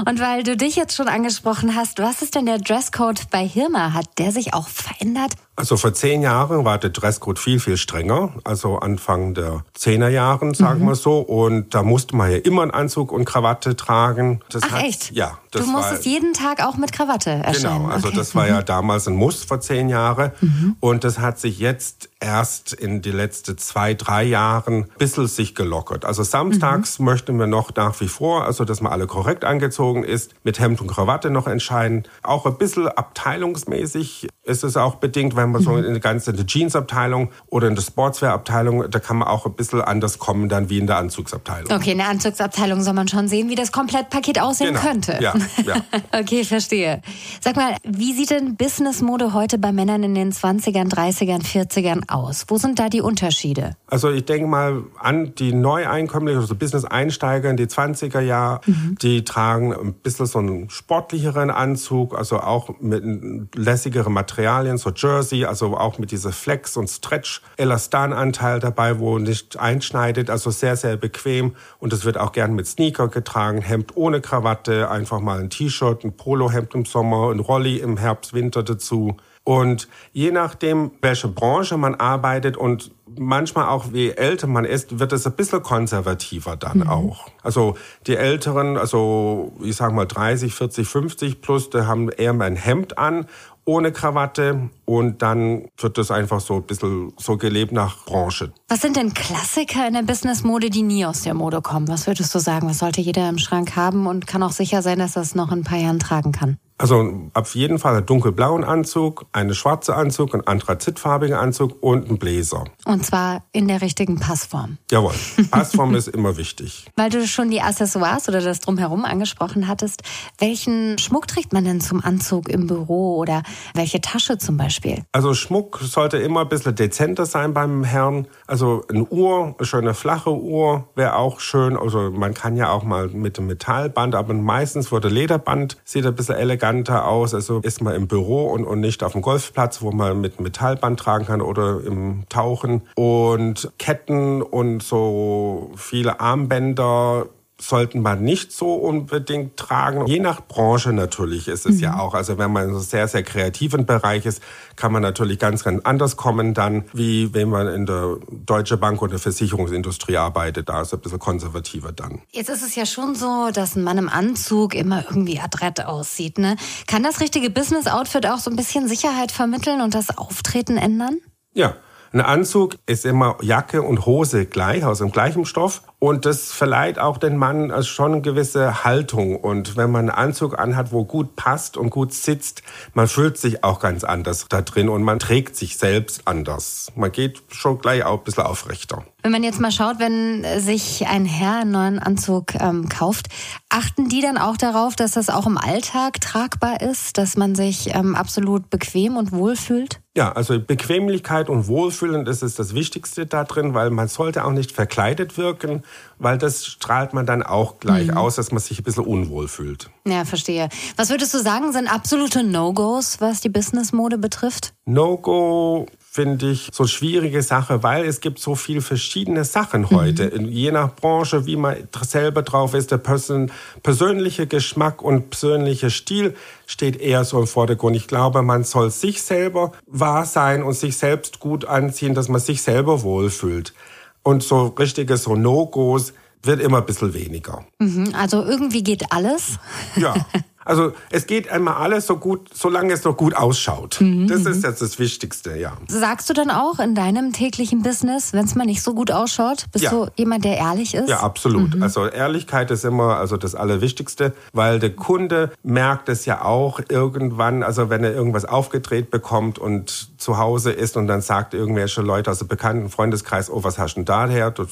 Und 0.09 0.19
weil 0.19 0.43
du 0.43 0.57
dich 0.57 0.75
jetzt 0.75 0.95
schon 0.95 1.07
angesprochen 1.07 1.75
hast, 1.75 1.99
was 1.99 2.21
ist 2.21 2.35
denn 2.35 2.45
der 2.45 2.57
Dresscode 2.57 3.29
bei 3.29 3.45
Hirma? 3.45 3.93
Hat 3.93 4.17
der 4.17 4.31
sich 4.31 4.53
auch 4.53 4.67
verändert? 4.67 5.33
Also 5.61 5.77
vor 5.77 5.93
zehn 5.93 6.23
Jahren 6.23 6.65
war 6.65 6.79
der 6.79 6.89
Dresscode 6.89 7.37
viel, 7.37 7.59
viel 7.59 7.77
strenger. 7.77 8.33
Also 8.43 8.79
Anfang 8.79 9.35
der 9.35 9.63
Zehnerjahren, 9.75 10.55
sagen 10.55 10.81
mhm. 10.81 10.87
wir 10.87 10.95
so. 10.95 11.19
Und 11.19 11.75
da 11.75 11.83
musste 11.83 12.15
man 12.15 12.31
ja 12.31 12.37
immer 12.37 12.63
einen 12.63 12.71
Anzug 12.71 13.11
und 13.11 13.25
Krawatte 13.25 13.75
tragen. 13.75 14.39
Das 14.49 14.63
Ach, 14.63 14.71
hat, 14.71 14.83
echt? 14.85 15.11
Ja. 15.11 15.37
du 15.51 15.59
musstest 15.67 16.03
war, 16.03 16.11
jeden 16.11 16.33
Tag 16.33 16.65
auch 16.65 16.77
mit 16.77 16.91
Krawatte 16.91 17.29
erscheinen. 17.29 17.83
Genau, 17.83 17.93
also 17.93 18.07
okay. 18.07 18.17
das 18.17 18.33
war 18.33 18.47
ja 18.47 18.61
mhm. 18.61 18.65
damals 18.65 19.07
ein 19.07 19.15
Muss 19.15 19.43
vor 19.43 19.61
zehn 19.61 19.87
Jahren. 19.87 20.31
Mhm. 20.41 20.77
Und 20.79 21.03
das 21.03 21.19
hat 21.19 21.37
sich 21.37 21.59
jetzt 21.59 22.09
erst 22.21 22.71
in 22.71 23.01
die 23.01 23.11
letzten 23.11 23.57
zwei, 23.57 23.93
drei 23.93 24.23
Jahren 24.23 24.83
ein 24.83 24.87
bisschen 24.97 25.27
sich 25.27 25.55
gelockert. 25.55 26.05
Also 26.05 26.23
samstags 26.23 26.99
mhm. 26.99 27.05
möchten 27.05 27.39
wir 27.39 27.47
noch 27.47 27.75
nach 27.75 27.99
wie 27.99 28.07
vor, 28.07 28.45
also 28.45 28.63
dass 28.63 28.79
man 28.79 28.91
alle 28.93 29.07
korrekt 29.07 29.43
angezogen 29.43 30.03
ist, 30.03 30.33
mit 30.43 30.59
Hemd 30.59 30.79
und 30.81 30.87
Krawatte 30.87 31.29
noch 31.29 31.47
entscheiden. 31.47 32.03
Auch 32.23 32.45
ein 32.45 32.57
bisschen 32.57 32.87
abteilungsmäßig 32.87 34.27
ist 34.43 34.63
es 34.63 34.77
auch 34.77 34.95
bedingt, 34.95 35.35
wenn 35.35 35.51
man 35.51 35.61
so 35.61 35.71
mhm. 35.71 35.85
in 35.85 35.93
die 35.95 35.99
ganze 35.99 36.33
Jeans-Abteilung 36.33 37.31
oder 37.47 37.67
in 37.67 37.75
der 37.75 37.81
Sportswear-Abteilung, 37.81 38.89
da 38.89 38.99
kann 38.99 39.17
man 39.17 39.27
auch 39.27 39.45
ein 39.45 39.53
bisschen 39.53 39.81
anders 39.81 40.19
kommen 40.19 40.49
dann 40.49 40.69
wie 40.69 40.77
in 40.77 40.87
der 40.87 40.97
Anzugsabteilung. 40.97 41.71
Okay, 41.71 41.91
in 41.91 41.97
der 41.97 42.09
Anzugsabteilung 42.09 42.81
soll 42.81 42.93
man 42.93 43.07
schon 43.07 43.27
sehen, 43.27 43.49
wie 43.49 43.55
das 43.55 43.71
Komplettpaket 43.71 44.39
aussehen 44.39 44.73
genau. 44.73 44.81
könnte. 44.81 45.17
Ja, 45.21 45.33
ja. 45.65 45.75
okay, 46.19 46.43
verstehe. 46.43 47.01
Sag 47.39 47.55
mal, 47.55 47.75
wie 47.83 48.13
sieht 48.13 48.29
denn 48.29 48.55
Businessmode 48.55 49.33
heute 49.33 49.57
bei 49.57 49.71
Männern 49.71 50.03
in 50.03 50.15
den 50.15 50.31
20ern, 50.31 50.91
30ern, 50.91 51.43
40ern 51.43 52.10
aus? 52.13 52.45
Wo 52.47 52.57
sind 52.57 52.79
da 52.79 52.89
die 52.89 53.01
Unterschiede? 53.01 53.75
Also 53.87 54.09
ich 54.09 54.25
denke 54.25 54.47
mal 54.47 54.83
an 54.99 55.35
die 55.35 55.53
Neueinkömmlinge, 55.53 56.39
also 56.39 56.55
Business-Einsteiger 56.55 57.49
in 57.49 57.57
die 57.57 57.67
20er 57.67 58.19
Jahre, 58.19 58.61
mhm. 58.65 58.97
die 59.01 59.23
tragen 59.23 59.73
ein 59.73 59.93
bisschen 59.93 60.25
so 60.25 60.39
einen 60.39 60.69
sportlicheren 60.69 61.49
Anzug, 61.49 62.17
also 62.17 62.39
auch 62.39 62.69
mit 62.79 63.55
lässigeren 63.55 64.13
Materialien, 64.13 64.77
so 64.77 64.91
Jersey, 64.91 65.45
also 65.45 65.77
auch 65.77 65.97
mit 65.99 66.11
dieser 66.11 66.31
Flex- 66.31 66.77
und 66.77 66.87
Stretch-Elastan-Anteil 66.87 68.59
dabei, 68.59 68.99
wo 68.99 69.17
nicht 69.17 69.59
einschneidet, 69.59 70.29
also 70.29 70.51
sehr, 70.51 70.75
sehr 70.75 70.97
bequem 70.97 71.55
und 71.79 71.93
es 71.93 72.05
wird 72.05 72.17
auch 72.17 72.31
gern 72.31 72.53
mit 72.53 72.67
Sneaker 72.67 73.07
getragen, 73.07 73.61
Hemd 73.61 73.95
ohne 73.95 74.21
Krawatte, 74.21 74.89
einfach 74.89 75.19
mal 75.19 75.39
ein 75.39 75.49
T-Shirt, 75.49 76.03
ein 76.03 76.15
Polohemd 76.15 76.73
im 76.75 76.85
Sommer, 76.85 77.31
ein 77.31 77.39
Rolli 77.39 77.77
im 77.77 77.97
Herbst, 77.97 78.33
Winter 78.33 78.63
dazu. 78.63 79.17
Und 79.43 79.87
je 80.13 80.31
nachdem, 80.31 80.91
welche 81.01 81.27
Branche 81.27 81.77
man 81.77 81.95
arbeitet 81.95 82.57
und 82.57 82.91
manchmal 83.17 83.69
auch 83.69 83.91
wie 83.91 84.11
älter 84.11 84.47
man 84.47 84.65
ist, 84.65 84.99
wird 84.99 85.13
es 85.13 85.25
ein 85.25 85.33
bisschen 85.33 85.63
konservativer 85.63 86.55
dann 86.55 86.79
mhm. 86.79 86.89
auch. 86.89 87.27
Also 87.41 87.75
die 88.07 88.15
Älteren, 88.15 88.77
also 88.77 89.51
ich 89.63 89.75
sag 89.75 89.93
mal 89.93 90.05
30, 90.05 90.53
40, 90.53 90.87
50 90.87 91.41
plus, 91.41 91.69
die 91.69 91.81
haben 91.81 92.09
eher 92.09 92.33
mal 92.33 92.45
ein 92.45 92.55
Hemd 92.55 92.97
an 92.97 93.25
ohne 93.65 93.91
Krawatte 93.91 94.69
und 94.85 95.21
dann 95.21 95.67
wird 95.77 95.97
das 95.97 96.09
einfach 96.09 96.39
so 96.39 96.55
ein 96.55 96.63
bisschen 96.63 97.13
so 97.17 97.37
gelebt 97.37 97.71
nach 97.71 98.05
Branche. 98.05 98.51
Was 98.67 98.81
sind 98.81 98.95
denn 98.95 99.13
Klassiker 99.13 99.87
in 99.87 99.93
der 99.93 100.01
Businessmode, 100.01 100.69
die 100.69 100.81
nie 100.81 101.05
aus 101.05 101.21
der 101.21 101.35
Mode 101.35 101.61
kommen? 101.61 101.87
Was 101.87 102.07
würdest 102.07 102.33
du 102.33 102.39
sagen? 102.39 102.67
Was 102.67 102.79
sollte 102.79 103.01
jeder 103.01 103.29
im 103.29 103.37
Schrank 103.37 103.75
haben 103.75 104.07
und 104.07 104.25
kann 104.25 104.41
auch 104.41 104.51
sicher 104.51 104.81
sein, 104.81 104.99
dass 104.99 105.15
er 105.15 105.21
es 105.21 105.35
noch 105.35 105.51
in 105.51 105.59
ein 105.59 105.63
paar 105.63 105.77
Jahren 105.77 105.99
tragen 105.99 106.31
kann? 106.31 106.57
Also 106.81 107.29
auf 107.35 107.53
jeden 107.53 107.77
Fall 107.77 107.95
einen 107.95 108.05
dunkelblauen 108.05 108.63
Anzug, 108.63 109.27
eine 109.33 109.53
schwarze 109.53 109.95
Anzug, 109.95 110.33
ein 110.33 110.45
anthrazitfarbigen 110.47 111.35
Anzug 111.35 111.81
und 111.81 112.09
ein 112.09 112.17
Bläser. 112.17 112.63
Und 112.85 113.05
zwar 113.05 113.43
in 113.51 113.67
der 113.67 113.81
richtigen 113.81 114.19
Passform. 114.19 114.77
Jawohl, 114.89 115.13
Passform 115.51 115.93
ist 115.93 116.07
immer 116.07 116.37
wichtig. 116.37 116.87
Weil 116.95 117.11
du 117.11 117.27
schon 117.27 117.51
die 117.51 117.61
Accessoires 117.61 118.27
oder 118.27 118.41
das 118.41 118.61
Drumherum 118.61 119.05
angesprochen 119.05 119.67
hattest, 119.67 120.01
welchen 120.39 120.97
Schmuck 120.97 121.27
trägt 121.27 121.53
man 121.53 121.65
denn 121.65 121.81
zum 121.81 122.03
Anzug 122.03 122.49
im 122.49 122.65
Büro 122.65 123.17
oder 123.17 123.43
welche 123.75 124.01
Tasche 124.01 124.39
zum 124.39 124.57
Beispiel? 124.57 125.03
Also 125.11 125.35
Schmuck 125.35 125.79
sollte 125.83 126.17
immer 126.17 126.41
ein 126.41 126.49
bisschen 126.49 126.75
dezenter 126.75 127.27
sein 127.27 127.53
beim 127.53 127.83
Herrn. 127.83 128.27
Also 128.47 128.83
eine 128.89 129.05
Uhr, 129.05 129.55
eine 129.55 129.67
schöne 129.67 129.93
flache 129.93 130.31
Uhr 130.31 130.89
wäre 130.95 131.15
auch 131.15 131.39
schön. 131.39 131.77
Also 131.77 132.09
man 132.09 132.33
kann 132.33 132.57
ja 132.57 132.71
auch 132.71 132.83
mal 132.83 133.07
mit 133.09 133.37
dem 133.37 133.45
Metallband, 133.45 134.15
aber 134.15 134.33
meistens 134.33 134.91
wurde 134.91 135.09
Lederband, 135.09 135.77
sieht 135.85 136.07
ein 136.07 136.15
bisschen 136.15 136.35
elegant 136.35 136.70
eleganter 136.71 137.07
aus. 137.07 137.33
Also 137.33 137.59
ist 137.59 137.81
man 137.81 137.95
im 137.95 138.07
Büro 138.07 138.45
und, 138.45 138.65
und 138.65 138.79
nicht 138.79 139.03
auf 139.03 139.11
dem 139.11 139.21
Golfplatz, 139.21 139.81
wo 139.81 139.91
man 139.91 140.21
mit 140.21 140.39
Metallband 140.39 140.99
tragen 140.99 141.25
kann 141.25 141.41
oder 141.41 141.81
im 141.85 142.23
Tauchen. 142.29 142.81
Und 142.95 143.71
Ketten 143.77 144.41
und 144.41 144.81
so 144.81 145.71
viele 145.75 146.19
Armbänder 146.19 147.27
sollten 147.61 148.01
man 148.01 148.23
nicht 148.23 148.51
so 148.51 148.73
unbedingt 148.73 149.57
tragen. 149.57 150.05
Je 150.07 150.19
nach 150.19 150.41
Branche 150.47 150.93
natürlich 150.93 151.47
ist 151.47 151.65
es 151.65 151.75
mhm. 151.75 151.81
ja 151.81 151.99
auch. 151.99 152.13
Also 152.13 152.37
wenn 152.37 152.51
man 152.51 152.63
in 152.63 152.69
einem 152.71 152.79
sehr, 152.79 153.07
sehr 153.07 153.23
kreativen 153.23 153.85
Bereich 153.85 154.25
ist, 154.25 154.41
kann 154.75 154.91
man 154.91 155.01
natürlich 155.01 155.39
ganz, 155.39 155.63
ganz 155.63 155.81
anders 155.83 156.17
kommen 156.17 156.53
dann, 156.53 156.85
wie 156.93 157.33
wenn 157.33 157.49
man 157.49 157.67
in 157.67 157.85
der 157.85 158.17
Deutsche 158.29 158.77
Bank 158.77 159.01
oder 159.01 159.19
Versicherungsindustrie 159.19 160.17
arbeitet. 160.17 160.69
Da 160.69 160.81
ist 160.81 160.87
es 160.87 160.93
ein 160.93 161.01
bisschen 161.01 161.19
konservativer 161.19 161.91
dann. 161.91 162.21
Jetzt 162.31 162.49
ist 162.49 162.63
es 162.63 162.75
ja 162.75 162.85
schon 162.85 163.15
so, 163.15 163.49
dass 163.53 163.75
ein 163.75 163.83
Mann 163.83 163.97
im 163.97 164.09
Anzug 164.09 164.75
immer 164.75 165.03
irgendwie 165.07 165.39
adrett 165.39 165.85
aussieht. 165.85 166.37
Ne? 166.37 166.55
Kann 166.87 167.03
das 167.03 167.19
richtige 167.19 167.49
Business-Outfit 167.49 168.25
auch 168.27 168.39
so 168.39 168.49
ein 168.49 168.55
bisschen 168.55 168.87
Sicherheit 168.87 169.31
vermitteln 169.31 169.81
und 169.81 169.93
das 169.93 170.17
Auftreten 170.17 170.77
ändern? 170.77 171.19
Ja, 171.53 171.75
ein 172.13 172.21
Anzug 172.21 172.77
ist 172.87 173.05
immer 173.05 173.37
Jacke 173.41 173.81
und 173.81 174.05
Hose 174.05 174.45
gleich, 174.45 174.83
aus 174.83 174.97
dem 174.97 175.11
gleichen 175.11 175.45
Stoff. 175.45 175.81
Und 176.03 176.25
das 176.25 176.51
verleiht 176.51 176.97
auch 176.97 177.19
den 177.19 177.37
Mann 177.37 177.71
schon 177.83 178.13
eine 178.13 178.21
gewisse 178.21 178.83
Haltung. 178.83 179.35
Und 179.35 179.77
wenn 179.77 179.91
man 179.91 180.09
einen 180.09 180.29
Anzug 180.29 180.57
anhat, 180.57 180.91
wo 180.91 181.05
gut 181.05 181.35
passt 181.35 181.77
und 181.77 181.91
gut 181.91 182.11
sitzt, 182.11 182.63
man 182.95 183.07
fühlt 183.07 183.37
sich 183.37 183.63
auch 183.63 183.79
ganz 183.79 184.03
anders 184.03 184.47
da 184.49 184.63
drin 184.63 184.89
und 184.89 185.03
man 185.03 185.19
trägt 185.19 185.55
sich 185.55 185.77
selbst 185.77 186.23
anders. 186.25 186.91
Man 186.95 187.11
geht 187.11 187.43
schon 187.49 187.77
gleich 187.77 188.03
auch 188.03 188.17
ein 188.17 188.23
bisschen 188.23 188.45
aufrechter. 188.45 189.05
Wenn 189.21 189.31
man 189.31 189.43
jetzt 189.43 189.59
mal 189.59 189.71
schaut, 189.71 189.99
wenn 189.99 190.43
sich 190.59 191.05
ein 191.07 191.25
Herr 191.25 191.59
einen 191.59 191.71
neuen 191.71 191.99
Anzug 191.99 192.55
ähm, 192.55 192.89
kauft, 192.89 193.27
achten 193.69 194.09
die 194.09 194.21
dann 194.21 194.39
auch 194.39 194.57
darauf, 194.57 194.95
dass 194.95 195.11
das 195.11 195.29
auch 195.29 195.45
im 195.45 195.59
Alltag 195.59 196.19
tragbar 196.19 196.81
ist, 196.81 197.19
dass 197.19 197.37
man 197.37 197.53
sich 197.53 197.93
ähm, 197.93 198.15
absolut 198.15 198.71
bequem 198.71 199.17
und 199.17 199.31
wohl 199.31 199.55
fühlt? 199.55 199.99
Ja, 200.17 200.33
also 200.33 200.59
Bequemlichkeit 200.59 201.49
und 201.49 201.67
Wohlfühlen, 201.67 202.25
das 202.25 202.41
ist 202.41 202.59
das 202.59 202.73
Wichtigste 202.73 203.27
da 203.27 203.45
drin, 203.45 203.73
weil 203.73 203.91
man 203.91 204.09
sollte 204.09 204.43
auch 204.43 204.51
nicht 204.51 204.73
verkleidet 204.73 205.37
wirken, 205.37 205.83
weil 206.19 206.37
das 206.37 206.65
strahlt 206.65 207.13
man 207.13 207.25
dann 207.25 207.43
auch 207.43 207.79
gleich 207.79 208.07
mhm. 208.07 208.17
aus, 208.17 208.35
dass 208.35 208.51
man 208.51 208.59
sich 208.61 208.79
ein 208.79 208.83
bisschen 208.83 209.05
unwohl 209.05 209.47
fühlt. 209.47 209.89
Ja, 210.05 210.25
verstehe. 210.25 210.69
Was 210.95 211.09
würdest 211.09 211.33
du 211.33 211.39
sagen, 211.39 211.73
sind 211.73 211.87
absolute 211.87 212.43
No-Gos, 212.43 213.21
was 213.21 213.41
die 213.41 213.49
Businessmode 213.49 214.17
betrifft? 214.17 214.73
No-Go 214.85 215.87
finde 216.13 216.51
ich, 216.51 216.67
so 216.73 216.87
schwierige 216.87 217.41
Sache, 217.41 217.83
weil 217.83 218.03
es 218.03 218.19
gibt 218.19 218.39
so 218.39 218.55
viele 218.55 218.81
verschiedene 218.81 219.45
Sachen 219.45 219.89
heute. 219.91 220.29
Mhm. 220.37 220.49
Je 220.49 220.71
nach 220.71 220.93
Branche, 220.93 221.45
wie 221.45 221.55
man 221.55 221.87
selber 222.01 222.41
drauf 222.41 222.73
ist, 222.73 222.91
der 222.91 222.97
Person, 222.97 223.49
persönliche 223.81 224.45
Geschmack 224.45 225.01
und 225.01 225.29
persönliche 225.29 225.89
Stil 225.89 226.35
steht 226.65 226.99
eher 226.99 227.23
so 227.23 227.39
im 227.39 227.47
Vordergrund. 227.47 227.95
Ich 227.95 228.07
glaube, 228.07 228.41
man 228.41 228.65
soll 228.65 228.91
sich 228.91 229.21
selber 229.21 229.71
wahr 229.87 230.25
sein 230.25 230.63
und 230.63 230.73
sich 230.73 230.97
selbst 230.97 231.39
gut 231.39 231.63
anziehen, 231.63 232.13
dass 232.13 232.27
man 232.27 232.41
sich 232.41 232.61
selber 232.61 233.03
wohlfühlt. 233.03 233.73
Und 234.23 234.43
so 234.43 234.67
richtige 234.67 235.17
so 235.17 235.35
No-Gos 235.35 236.13
wird 236.43 236.59
immer 236.61 236.79
ein 236.79 236.85
bisschen 236.85 237.13
weniger. 237.13 237.65
Mhm, 237.79 238.13
also 238.13 238.43
irgendwie 238.43 238.83
geht 238.83 239.11
alles. 239.11 239.59
Ja. 239.95 240.13
Also 240.65 240.93
es 241.09 241.27
geht 241.27 241.49
einmal 241.49 241.75
alles 241.75 242.07
so 242.07 242.17
gut, 242.17 242.49
solange 242.53 242.93
es 242.93 243.01
so 243.01 243.13
gut 243.13 243.35
ausschaut. 243.35 243.99
Mhm. 243.99 244.27
Das 244.27 244.45
ist 244.45 244.63
jetzt 244.63 244.81
das 244.81 244.99
Wichtigste, 244.99 245.57
ja. 245.57 245.77
Sagst 245.87 246.29
du 246.29 246.33
dann 246.33 246.49
auch 246.49 246.79
in 246.79 246.95
deinem 246.95 247.33
täglichen 247.33 247.81
Business, 247.81 248.33
wenn 248.33 248.45
es 248.45 248.55
mal 248.55 248.65
nicht 248.65 248.83
so 248.83 248.93
gut 248.93 249.11
ausschaut, 249.11 249.65
bist 249.71 249.85
ja. 249.85 249.91
du 249.91 250.07
jemand, 250.15 250.45
der 250.45 250.57
ehrlich 250.57 250.93
ist? 250.93 251.09
Ja, 251.09 251.21
absolut. 251.21 251.75
Mhm. 251.75 251.83
Also 251.83 252.05
Ehrlichkeit 252.07 252.71
ist 252.71 252.85
immer 252.85 253.17
also 253.17 253.37
das 253.37 253.55
Allerwichtigste, 253.55 254.33
weil 254.53 254.79
der 254.79 254.95
Kunde 254.95 255.51
merkt 255.63 256.09
es 256.09 256.25
ja 256.25 256.43
auch 256.43 256.79
irgendwann, 256.89 257.63
also 257.63 257.89
wenn 257.89 258.03
er 258.03 258.13
irgendwas 258.13 258.45
aufgedreht 258.45 259.11
bekommt 259.11 259.59
und 259.59 260.09
zu 260.19 260.37
Hause 260.37 260.71
ist 260.71 260.97
und 260.97 261.07
dann 261.07 261.21
sagt 261.21 261.53
irgendwelche 261.53 262.01
Leute 262.01 262.31
aus 262.31 262.39
dem 262.39 262.47
bekannten 262.47 262.89
Freundeskreis, 262.89 263.49
oh, 263.49 263.63
was 263.63 263.77
hast 263.77 263.95
du 263.95 263.99
denn 263.99 264.05
daher? 264.05 264.51
Das 264.51 264.69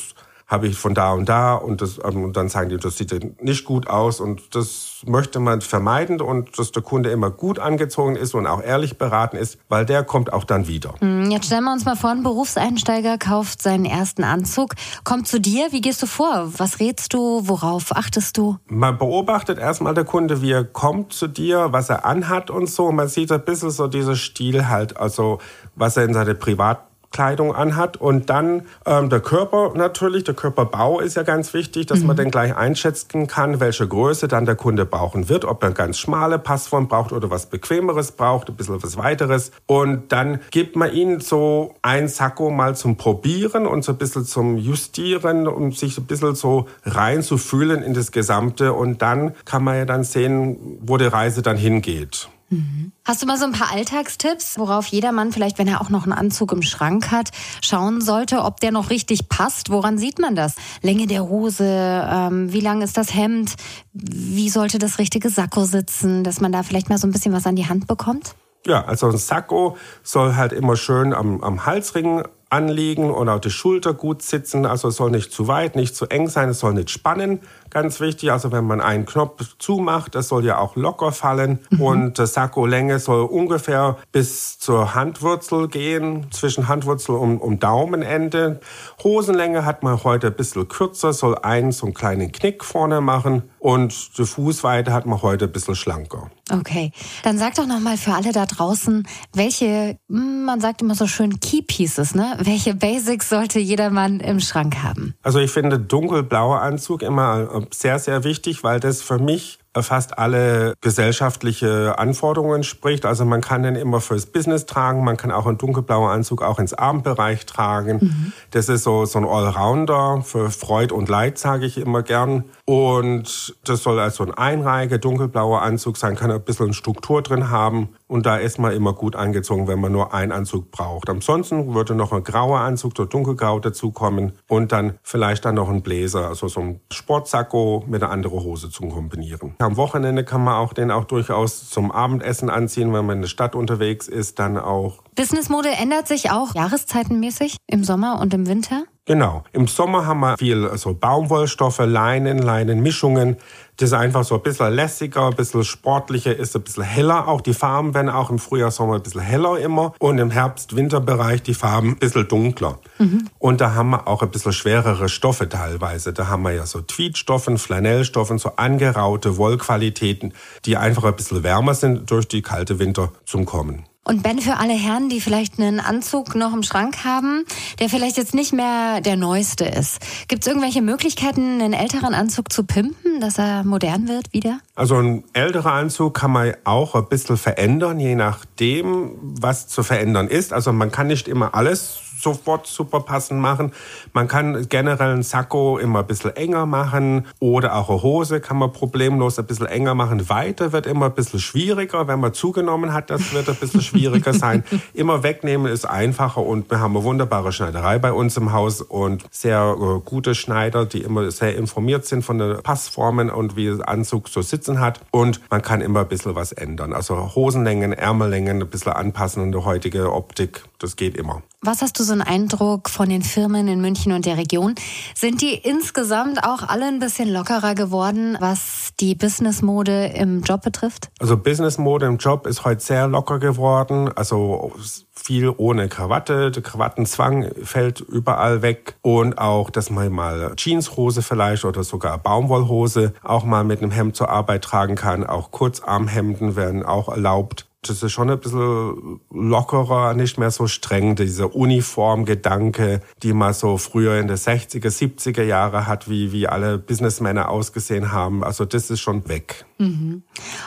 habe 0.49 0.67
ich 0.67 0.77
von 0.77 0.95
da 0.95 1.13
und 1.13 1.29
da 1.29 1.53
und, 1.53 1.81
das, 1.81 1.99
ähm, 2.03 2.23
und 2.23 2.35
dann 2.35 2.49
sagen 2.49 2.69
die, 2.69 2.77
das 2.77 2.97
sieht 2.97 3.41
nicht 3.41 3.65
gut 3.65 3.87
aus 3.87 4.19
und 4.19 4.55
das 4.55 5.03
möchte 5.05 5.39
man 5.39 5.61
vermeiden 5.61 6.19
und 6.21 6.57
dass 6.57 6.71
der 6.71 6.81
Kunde 6.81 7.11
immer 7.11 7.29
gut 7.29 7.59
angezogen 7.59 8.15
ist 8.15 8.33
und 8.33 8.47
auch 8.47 8.61
ehrlich 8.61 8.97
beraten 8.97 9.37
ist, 9.37 9.59
weil 9.69 9.85
der 9.85 10.03
kommt 10.03 10.33
auch 10.33 10.43
dann 10.43 10.67
wieder. 10.67 10.95
Hm, 10.99 11.29
jetzt 11.29 11.45
stellen 11.45 11.63
wir 11.63 11.71
uns 11.71 11.85
mal 11.85 11.95
vor, 11.95 12.09
ein 12.09 12.23
Berufseinsteiger 12.23 13.19
kauft 13.19 13.61
seinen 13.61 13.85
ersten 13.85 14.23
Anzug, 14.23 14.73
kommt 15.03 15.27
zu 15.27 15.39
dir, 15.39 15.67
wie 15.71 15.81
gehst 15.81 16.01
du 16.01 16.07
vor? 16.07 16.51
Was 16.57 16.79
rätst 16.79 17.13
du, 17.13 17.47
worauf 17.47 17.95
achtest 17.95 18.37
du? 18.37 18.57
Man 18.67 18.97
beobachtet 18.97 19.59
erstmal 19.59 19.93
der 19.93 20.05
Kunde, 20.05 20.41
wie 20.41 20.51
er 20.51 20.63
kommt 20.63 21.13
zu 21.13 21.27
dir, 21.27 21.67
was 21.71 21.89
er 21.89 22.05
anhat 22.05 22.49
und 22.49 22.67
so. 22.69 22.91
Man 22.91 23.07
sieht 23.07 23.31
ein 23.31 23.45
bisschen 23.45 23.69
so 23.69 23.87
dieser 23.87 24.15
Stil 24.15 24.67
halt, 24.67 24.97
also 24.97 25.37
was 25.75 25.95
er 25.95 26.05
in 26.05 26.13
seine 26.15 26.33
Privat 26.33 26.88
Kleidung 27.11 27.55
anhat. 27.55 27.97
Und 27.97 28.29
dann 28.29 28.63
ähm, 28.85 29.09
der 29.09 29.19
Körper 29.19 29.73
natürlich, 29.75 30.23
der 30.23 30.33
Körperbau 30.33 30.99
ist 30.99 31.15
ja 31.15 31.23
ganz 31.23 31.53
wichtig, 31.53 31.87
dass 31.87 31.99
mhm. 31.99 32.07
man 32.07 32.17
dann 32.17 32.31
gleich 32.31 32.55
einschätzen 32.55 33.27
kann, 33.27 33.59
welche 33.59 33.87
Größe 33.87 34.27
dann 34.27 34.45
der 34.45 34.55
Kunde 34.55 34.85
brauchen 34.85 35.29
wird, 35.29 35.45
ob 35.45 35.63
er 35.63 35.71
ganz 35.71 35.97
schmale 35.97 36.39
Passform 36.39 36.87
braucht 36.87 37.11
oder 37.11 37.29
was 37.29 37.47
Bequemeres 37.47 38.11
braucht, 38.11 38.49
ein 38.49 38.55
bisschen 38.55 38.81
was 38.81 38.97
weiteres. 38.97 39.51
Und 39.65 40.11
dann 40.11 40.39
gibt 40.51 40.75
man 40.75 40.93
ihnen 40.93 41.19
so 41.19 41.75
ein 41.81 42.07
Sakko 42.07 42.49
mal 42.49 42.75
zum 42.75 42.97
Probieren 42.97 43.65
und 43.65 43.83
so 43.83 43.93
ein 43.93 43.97
bisschen 43.97 44.25
zum 44.25 44.57
Justieren, 44.57 45.47
um 45.47 45.71
sich 45.71 45.97
ein 45.97 46.05
bisschen 46.05 46.35
so 46.35 46.67
reinzufühlen 46.83 47.81
in 47.81 47.93
das 47.93 48.11
Gesamte. 48.11 48.73
Und 48.73 49.01
dann 49.01 49.35
kann 49.45 49.63
man 49.63 49.77
ja 49.77 49.85
dann 49.85 50.03
sehen, 50.03 50.79
wo 50.81 50.97
die 50.97 51.05
Reise 51.05 51.41
dann 51.41 51.57
hingeht. 51.57 52.29
Mhm. 52.49 52.91
Hast 53.05 53.21
du 53.21 53.25
mal 53.25 53.37
so 53.37 53.45
ein 53.45 53.51
paar 53.51 53.71
Alltagstipps, 53.71 54.57
worauf 54.57 54.87
jedermann 54.87 55.31
vielleicht, 55.31 55.57
wenn 55.59 55.67
er 55.67 55.81
auch 55.81 55.89
noch 55.89 56.03
einen 56.03 56.13
Anzug 56.13 56.51
im 56.51 56.61
Schrank 56.61 57.11
hat, 57.11 57.29
schauen 57.61 58.01
sollte, 58.01 58.43
ob 58.43 58.59
der 58.59 58.71
noch 58.71 58.89
richtig 58.89 59.29
passt? 59.29 59.69
Woran 59.69 59.97
sieht 59.97 60.19
man 60.19 60.35
das? 60.35 60.55
Länge 60.81 61.07
der 61.07 61.27
Hose, 61.27 61.65
ähm, 61.65 62.51
wie 62.51 62.61
lang 62.61 62.81
ist 62.81 62.97
das 62.97 63.13
Hemd, 63.13 63.55
wie 63.93 64.49
sollte 64.49 64.79
das 64.79 64.99
richtige 64.99 65.29
Sakko 65.29 65.65
sitzen, 65.65 66.23
dass 66.23 66.41
man 66.41 66.51
da 66.51 66.63
vielleicht 66.63 66.89
mal 66.89 66.97
so 66.97 67.07
ein 67.07 67.11
bisschen 67.11 67.33
was 67.33 67.45
an 67.45 67.55
die 67.55 67.67
Hand 67.67 67.87
bekommt? 67.87 68.35
Ja, 68.65 68.83
also 68.83 69.07
ein 69.07 69.17
Sakko 69.17 69.77
soll 70.03 70.35
halt 70.35 70.51
immer 70.51 70.75
schön 70.75 71.13
am, 71.13 71.41
am 71.41 71.65
Halsring 71.65 72.23
anliegen 72.49 73.11
und 73.11 73.29
auf 73.29 73.41
die 73.41 73.51
Schulter 73.51 73.93
gut 73.93 74.21
sitzen. 74.21 74.65
Also 74.65 74.89
es 74.89 74.95
soll 74.95 75.11
nicht 75.11 75.31
zu 75.31 75.47
weit, 75.47 75.75
nicht 75.75 75.95
zu 75.95 76.07
eng 76.07 76.27
sein, 76.27 76.49
es 76.49 76.59
soll 76.59 76.73
nicht 76.73 76.89
spannen. 76.89 77.39
Ganz 77.69 77.99
wichtig, 77.99 78.31
also 78.31 78.51
wenn 78.51 78.65
man 78.65 78.81
einen 78.81 79.05
Knopf 79.05 79.55
zumacht, 79.59 80.15
das 80.15 80.27
soll 80.27 80.45
ja 80.45 80.57
auch 80.57 80.75
locker 80.75 81.11
fallen. 81.11 81.59
Mhm. 81.69 81.81
Und 81.81 82.17
Sakko-Länge 82.17 82.99
soll 82.99 83.25
ungefähr 83.25 83.97
bis 84.11 84.59
zur 84.59 84.95
Handwurzel 84.95 85.67
gehen, 85.67 86.27
zwischen 86.31 86.67
Handwurzel 86.67 87.15
und, 87.15 87.37
und 87.37 87.63
Daumenende. 87.63 88.59
Hosenlänge 89.03 89.65
hat 89.65 89.83
man 89.83 90.03
heute 90.03 90.27
ein 90.27 90.35
bisschen 90.35 90.67
kürzer, 90.67 91.13
soll 91.13 91.37
einen 91.37 91.71
so 91.71 91.85
einen 91.85 91.93
kleinen 91.93 92.31
Knick 92.31 92.63
vorne 92.63 93.01
machen. 93.01 93.43
Und 93.59 94.17
die 94.17 94.25
Fußweite 94.25 94.93
hat 94.93 95.05
man 95.05 95.21
heute 95.21 95.45
ein 95.45 95.51
bisschen 95.51 95.75
schlanker. 95.75 96.31
Okay, 96.51 96.91
dann 97.23 97.37
sag 97.37 97.55
doch 97.55 97.67
nochmal 97.67 97.97
für 97.97 98.13
alle 98.13 98.31
da 98.31 98.45
draußen, 98.45 99.07
welche, 99.33 99.97
hm, 100.09 100.45
man 100.45 100.59
sagt 100.61 100.81
immer 100.81 100.95
so 100.95 101.07
schön 101.07 101.39
Key 101.39 101.61
Pieces, 101.61 102.15
ne? 102.15 102.37
Welche 102.39 102.73
Basics 102.73 103.29
sollte 103.29 103.59
jedermann 103.59 104.19
im 104.19 104.39
Schrank 104.39 104.81
haben? 104.81 105.13
Also 105.21 105.39
ich 105.39 105.51
finde 105.51 105.77
dunkelblauer 105.79 106.61
Anzug 106.61 107.01
immer 107.01 107.58
sehr, 107.71 107.99
sehr 107.99 108.23
wichtig, 108.23 108.63
weil 108.63 108.79
das 108.79 109.01
für 109.01 109.19
mich 109.19 109.58
fast 109.77 110.17
alle 110.17 110.73
gesellschaftliche 110.81 111.97
Anforderungen 111.99 112.63
spricht. 112.63 113.05
Also 113.05 113.23
man 113.25 113.41
kann 113.41 113.63
den 113.63 113.75
immer 113.75 114.01
fürs 114.01 114.25
Business 114.25 114.65
tragen, 114.65 115.03
man 115.03 115.15
kann 115.15 115.31
auch 115.31 115.45
einen 115.45 115.57
dunkelblauen 115.57 116.09
Anzug 116.09 116.41
auch 116.41 116.59
ins 116.59 116.73
Abendbereich 116.73 117.45
tragen. 117.45 117.99
Mhm. 118.01 118.33
Das 118.51 118.67
ist 118.67 118.83
so, 118.83 119.05
so 119.05 119.19
ein 119.19 119.25
Allrounder 119.25 120.21
für 120.23 120.49
Freud 120.49 120.93
und 120.93 121.07
Leid, 121.07 121.37
sage 121.37 121.65
ich 121.65 121.77
immer 121.77 122.01
gern. 122.01 122.45
Und 122.65 123.55
das 123.63 123.83
soll 123.83 123.99
also 123.99 124.23
ein 124.23 124.33
Einreige, 124.33 124.99
dunkelblauer 124.99 125.61
Anzug 125.61 125.97
sein, 125.97 126.15
kann 126.15 126.31
ein 126.31 126.41
bisschen 126.41 126.73
Struktur 126.73 127.21
drin 127.21 127.49
haben. 127.49 127.89
Und 128.07 128.25
da 128.25 128.37
ist 128.37 128.57
man 128.57 128.73
immer 128.73 128.93
gut 128.93 129.15
angezogen, 129.15 129.67
wenn 129.67 129.79
man 129.79 129.91
nur 129.91 130.13
einen 130.13 130.31
Anzug 130.31 130.71
braucht. 130.71 131.09
Ansonsten 131.09 131.75
würde 131.75 131.93
noch 131.93 132.11
ein 132.11 132.23
grauer 132.23 132.59
Anzug, 132.59 132.93
so 132.97 133.05
dunkelgrau 133.05 133.59
dazukommen 133.59 134.33
und 134.47 134.71
dann 134.71 134.97
vielleicht 135.03 135.45
dann 135.45 135.55
noch 135.55 135.69
ein 135.69 135.83
Bläser, 135.83 136.27
also 136.27 136.47
so 136.47 136.59
ein 136.59 136.79
Sportsacko 136.91 137.83
mit 137.87 138.01
einer 138.01 138.11
anderen 138.11 138.39
Hose 138.41 138.71
zu 138.71 138.87
kombinieren. 138.87 139.53
Am 139.69 139.77
Wochenende 139.77 140.23
kann 140.23 140.43
man 140.43 140.55
auch 140.55 140.73
den 140.73 140.89
auch 140.89 141.03
durchaus 141.03 141.69
zum 141.69 141.91
Abendessen 141.91 142.49
anziehen, 142.49 142.91
wenn 142.91 143.05
man 143.05 143.17
in 143.17 143.21
der 143.21 143.29
Stadt 143.29 143.53
unterwegs 143.53 144.07
ist, 144.07 144.39
dann 144.39 144.57
auch. 144.57 145.03
Businessmode 145.13 145.69
ändert 145.69 146.07
sich 146.07 146.31
auch 146.31 146.55
jahreszeitenmäßig 146.55 147.57
im 147.67 147.83
Sommer 147.83 148.19
und 148.19 148.33
im 148.33 148.47
Winter? 148.47 148.85
Genau. 149.09 149.43
Im 149.53 149.65
Sommer 149.65 150.05
haben 150.05 150.19
wir 150.19 150.37
viel 150.37 150.69
so 150.77 150.93
Baumwollstoffe, 150.93 151.79
Leinen, 151.79 152.37
Leinenmischungen. 152.37 153.37
Das 153.77 153.89
ist 153.89 153.93
einfach 153.93 154.23
so 154.23 154.35
ein 154.35 154.43
bisschen 154.43 154.71
lässiger, 154.71 155.25
ein 155.25 155.35
bisschen 155.35 155.63
sportlicher, 155.63 156.35
ist 156.35 156.55
ein 156.55 156.61
bisschen 156.61 156.83
heller. 156.83 157.27
Auch 157.27 157.41
die 157.41 157.55
Farben 157.55 157.95
werden 157.95 158.11
auch 158.11 158.29
im 158.29 158.37
Frühjahr, 158.37 158.69
Sommer 158.69 158.97
ein 158.97 159.01
bisschen 159.01 159.21
heller 159.21 159.57
immer. 159.57 159.95
Und 159.97 160.19
im 160.19 160.29
Herbst-Winterbereich 160.29 161.41
die 161.41 161.55
Farben 161.55 161.93
ein 161.93 161.97
bisschen 161.97 162.27
dunkler. 162.27 162.77
Mhm. 162.99 163.27
Und 163.39 163.61
da 163.61 163.73
haben 163.73 163.89
wir 163.89 164.07
auch 164.07 164.21
ein 164.21 164.29
bisschen 164.29 164.53
schwerere 164.53 165.09
Stoffe 165.09 165.49
teilweise. 165.49 166.13
Da 166.13 166.27
haben 166.27 166.43
wir 166.43 166.51
ja 166.51 166.67
so 166.67 166.81
Tweetstoffen, 166.81 167.57
Flanellstoffen, 167.57 168.37
so 168.37 168.57
angeraute 168.57 169.37
Wollqualitäten, 169.37 170.35
die 170.65 170.77
einfach 170.77 171.03
ein 171.05 171.15
bisschen 171.15 171.41
wärmer 171.41 171.73
sind 171.73 172.11
durch 172.11 172.27
die 172.27 172.43
kalte 172.43 172.77
Winter 172.77 173.11
zum 173.25 173.47
Kommen. 173.47 173.88
Und 174.05 174.23
Ben, 174.23 174.39
für 174.39 174.57
alle 174.57 174.73
Herren, 174.73 175.09
die 175.09 175.21
vielleicht 175.21 175.59
einen 175.59 175.79
Anzug 175.79 176.33
noch 176.33 176.53
im 176.53 176.63
Schrank 176.63 177.03
haben, 177.03 177.43
der 177.79 177.89
vielleicht 177.89 178.17
jetzt 178.17 178.33
nicht 178.33 178.53
mehr 178.53 179.01
der 179.01 179.17
neueste 179.17 179.65
ist, 179.65 179.99
gibt 180.27 180.43
es 180.43 180.47
irgendwelche 180.47 180.81
Möglichkeiten, 180.81 181.61
einen 181.61 181.73
älteren 181.73 182.13
Anzug 182.13 182.51
zu 182.51 182.63
pimpen, 182.63 183.19
dass 183.19 183.37
er 183.37 183.63
modern 183.63 184.07
wird 184.07 184.33
wieder? 184.33 184.59
Also 184.73 184.95
ein 184.95 185.23
älterer 185.33 185.73
Anzug 185.73 186.15
kann 186.15 186.31
man 186.31 186.53
auch 186.63 186.95
ein 186.95 187.07
bisschen 187.07 187.37
verändern, 187.37 187.99
je 187.99 188.15
nachdem, 188.15 189.11
was 189.21 189.67
zu 189.67 189.83
verändern 189.83 190.27
ist. 190.27 190.53
Also 190.53 190.73
man 190.73 190.91
kann 190.91 191.07
nicht 191.07 191.27
immer 191.27 191.53
alles 191.53 191.99
sofort 192.19 192.67
super 192.67 193.01
passend 193.01 193.39
machen. 193.39 193.71
Man 194.13 194.27
kann 194.27 194.67
generell 194.69 195.11
einen 195.11 195.23
Sakko 195.23 195.77
immer 195.77 195.99
ein 195.99 196.07
bisschen 196.07 196.35
enger 196.35 196.65
machen 196.65 197.25
oder 197.39 197.75
auch 197.75 197.89
eine 197.89 198.01
Hose 198.01 198.41
kann 198.41 198.57
man 198.57 198.71
problemlos 198.71 199.39
ein 199.39 199.45
bisschen 199.45 199.67
enger 199.67 199.95
machen. 199.95 200.29
Weiter 200.29 200.71
wird 200.71 200.85
immer 200.85 201.07
ein 201.07 201.13
bisschen 201.13 201.39
schwieriger. 201.39 202.07
Wenn 202.07 202.19
man 202.19 202.33
zugenommen 202.33 202.93
hat, 202.93 203.09
das 203.09 203.33
wird 203.33 203.49
ein 203.49 203.55
bisschen 203.55 203.81
schwieriger 203.81 204.33
sein. 204.33 204.63
Immer 204.93 205.23
wegnehmen 205.23 205.71
ist 205.71 205.85
einfacher 205.85 206.41
und 206.41 206.69
wir 206.69 206.79
haben 206.79 206.95
eine 206.95 207.05
wunderbare 207.05 207.51
Schneiderei 207.51 207.99
bei 207.99 208.11
uns 208.11 208.37
im 208.37 208.51
Haus 208.51 208.81
und 208.81 209.25
sehr 209.31 209.75
äh, 209.79 209.99
gute 210.03 210.35
Schneider, 210.35 210.85
die 210.85 211.01
immer 211.01 211.29
sehr 211.31 211.55
informiert 211.55 212.05
sind 212.05 212.23
von 212.23 212.37
den 212.37 212.61
Passformen 212.61 213.29
und 213.29 213.55
wie 213.55 213.65
der 213.65 213.87
Anzug 213.87 214.29
so 214.29 214.41
sitzen 214.41 214.79
hat. 214.79 214.99
Und 215.11 215.41
man 215.49 215.61
kann 215.61 215.81
immer 215.81 216.01
ein 216.01 216.07
bisschen 216.07 216.35
was 216.35 216.51
ändern. 216.51 216.93
Also 216.93 217.35
Hosenlängen, 217.35 217.93
Ärmellängen 217.93 218.61
ein 218.61 218.69
bisschen 218.69 218.93
anpassen 218.93 219.43
an 219.43 219.51
die 219.51 219.57
heutige 219.57 220.11
Optik. 220.13 220.63
Das 220.79 220.95
geht 220.95 221.17
immer. 221.17 221.41
Was 221.61 221.81
hast 221.81 221.99
du 221.99 222.03
so 222.03 222.13
einen 222.13 222.21
Eindruck 222.21 222.89
von 222.89 223.09
den 223.09 223.21
Firmen 223.21 223.67
in 223.67 223.81
München 223.81 224.13
und 224.13 224.25
der 224.25 224.37
Region? 224.37 224.75
Sind 225.13 225.41
die 225.41 225.55
insgesamt 225.55 226.41
auch 226.41 226.63
alle 226.65 226.85
ein 226.85 226.99
bisschen 226.99 227.27
lockerer 227.27 227.75
geworden, 227.75 228.37
was 228.39 228.91
die 229.01 229.13
Businessmode 229.13 230.05
im 230.15 230.41
Job 230.41 230.61
betrifft? 230.61 231.11
Also 231.19 231.35
Businessmode 231.35 232.05
im 232.05 232.15
Job 232.15 232.47
ist 232.47 232.63
heute 232.63 232.81
sehr 232.81 233.09
locker 233.09 233.39
geworden. 233.39 234.09
Also 234.15 234.71
viel 235.11 235.53
ohne 235.57 235.89
Krawatte. 235.89 236.49
Der 236.49 236.63
Krawattenzwang 236.63 237.51
fällt 237.61 237.99
überall 237.99 238.61
weg. 238.61 238.95
Und 239.01 239.37
auch, 239.37 239.69
dass 239.69 239.89
man 239.89 240.13
mal 240.13 240.53
Jeanshose 240.55 241.21
vielleicht 241.21 241.65
oder 241.65 241.83
sogar 241.83 242.19
Baumwollhose 242.19 243.13
auch 243.21 243.43
mal 243.43 243.65
mit 243.65 243.81
einem 243.81 243.91
Hemd 243.91 244.15
zur 244.15 244.29
Arbeit 244.29 244.63
tragen 244.63 244.95
kann. 244.95 245.25
Auch 245.25 245.51
Kurzarmhemden 245.51 246.55
werden 246.55 246.83
auch 246.83 247.09
erlaubt. 247.09 247.68
Das 247.81 248.03
ist 248.03 248.11
schon 248.11 248.29
ein 248.29 248.39
bisschen 248.39 249.21
lockerer, 249.31 250.13
nicht 250.13 250.37
mehr 250.37 250.51
so 250.51 250.67
streng, 250.67 251.15
dieser 251.15 251.55
Uniformgedanke, 251.55 253.01
die 253.23 253.31
man 253.31 253.53
so 253.53 253.77
früher 253.77 254.19
in 254.19 254.27
den 254.27 254.35
60er, 254.35 254.89
70er 254.89 255.43
Jahre 255.43 255.87
hat, 255.87 256.09
wie, 256.09 256.33
wie 256.33 256.47
alle 256.47 256.77
Businessmänner 256.77 257.47
ausgesehen 257.49 258.11
haben. 258.11 258.43
Also 258.43 258.65
das 258.65 258.89
ist 258.89 258.99
schon 258.99 259.29
weg. 259.29 259.65
Mhm. 259.77 260.23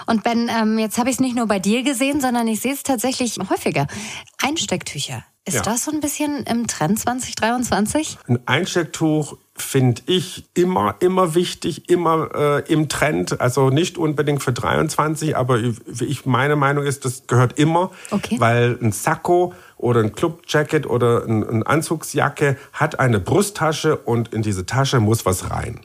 Und 0.06 0.22
Ben, 0.22 0.48
ähm, 0.48 0.78
jetzt 0.78 0.96
habe 0.96 1.10
ich 1.10 1.16
es 1.16 1.20
nicht 1.20 1.36
nur 1.36 1.46
bei 1.46 1.58
dir 1.58 1.82
gesehen, 1.82 2.20
sondern 2.20 2.48
ich 2.48 2.60
sehe 2.60 2.72
es 2.72 2.82
tatsächlich 2.82 3.38
häufiger. 3.50 3.86
Einstecktücher. 4.42 5.22
Ist 5.44 5.54
ja. 5.54 5.62
das 5.62 5.84
so 5.84 5.90
ein 5.90 6.00
bisschen 6.00 6.44
im 6.44 6.68
Trend 6.68 7.00
2023? 7.00 8.18
Ein 8.28 8.38
Einstecktuch 8.46 9.36
finde 9.56 10.02
ich 10.06 10.44
immer, 10.54 10.94
immer 11.00 11.34
wichtig, 11.34 11.90
immer 11.90 12.30
äh, 12.34 12.72
im 12.72 12.88
Trend. 12.88 13.40
Also 13.40 13.70
nicht 13.70 13.98
unbedingt 13.98 14.42
für 14.42 14.52
23, 14.52 15.36
aber 15.36 15.58
ich, 16.00 16.26
meine 16.26 16.54
Meinung 16.54 16.84
ist, 16.84 17.04
das 17.04 17.26
gehört 17.26 17.58
immer, 17.58 17.90
okay. 18.12 18.36
weil 18.38 18.78
ein 18.80 18.92
Sakko 18.92 19.52
oder 19.76 20.00
ein 20.00 20.12
Clubjacket 20.12 20.86
oder 20.86 21.24
ein, 21.26 21.42
ein 21.42 21.62
Anzugsjacke 21.64 22.56
hat 22.72 23.00
eine 23.00 23.18
Brusttasche 23.18 23.96
und 23.96 24.32
in 24.32 24.42
diese 24.42 24.64
Tasche 24.64 25.00
muss 25.00 25.26
was 25.26 25.50
rein. 25.50 25.80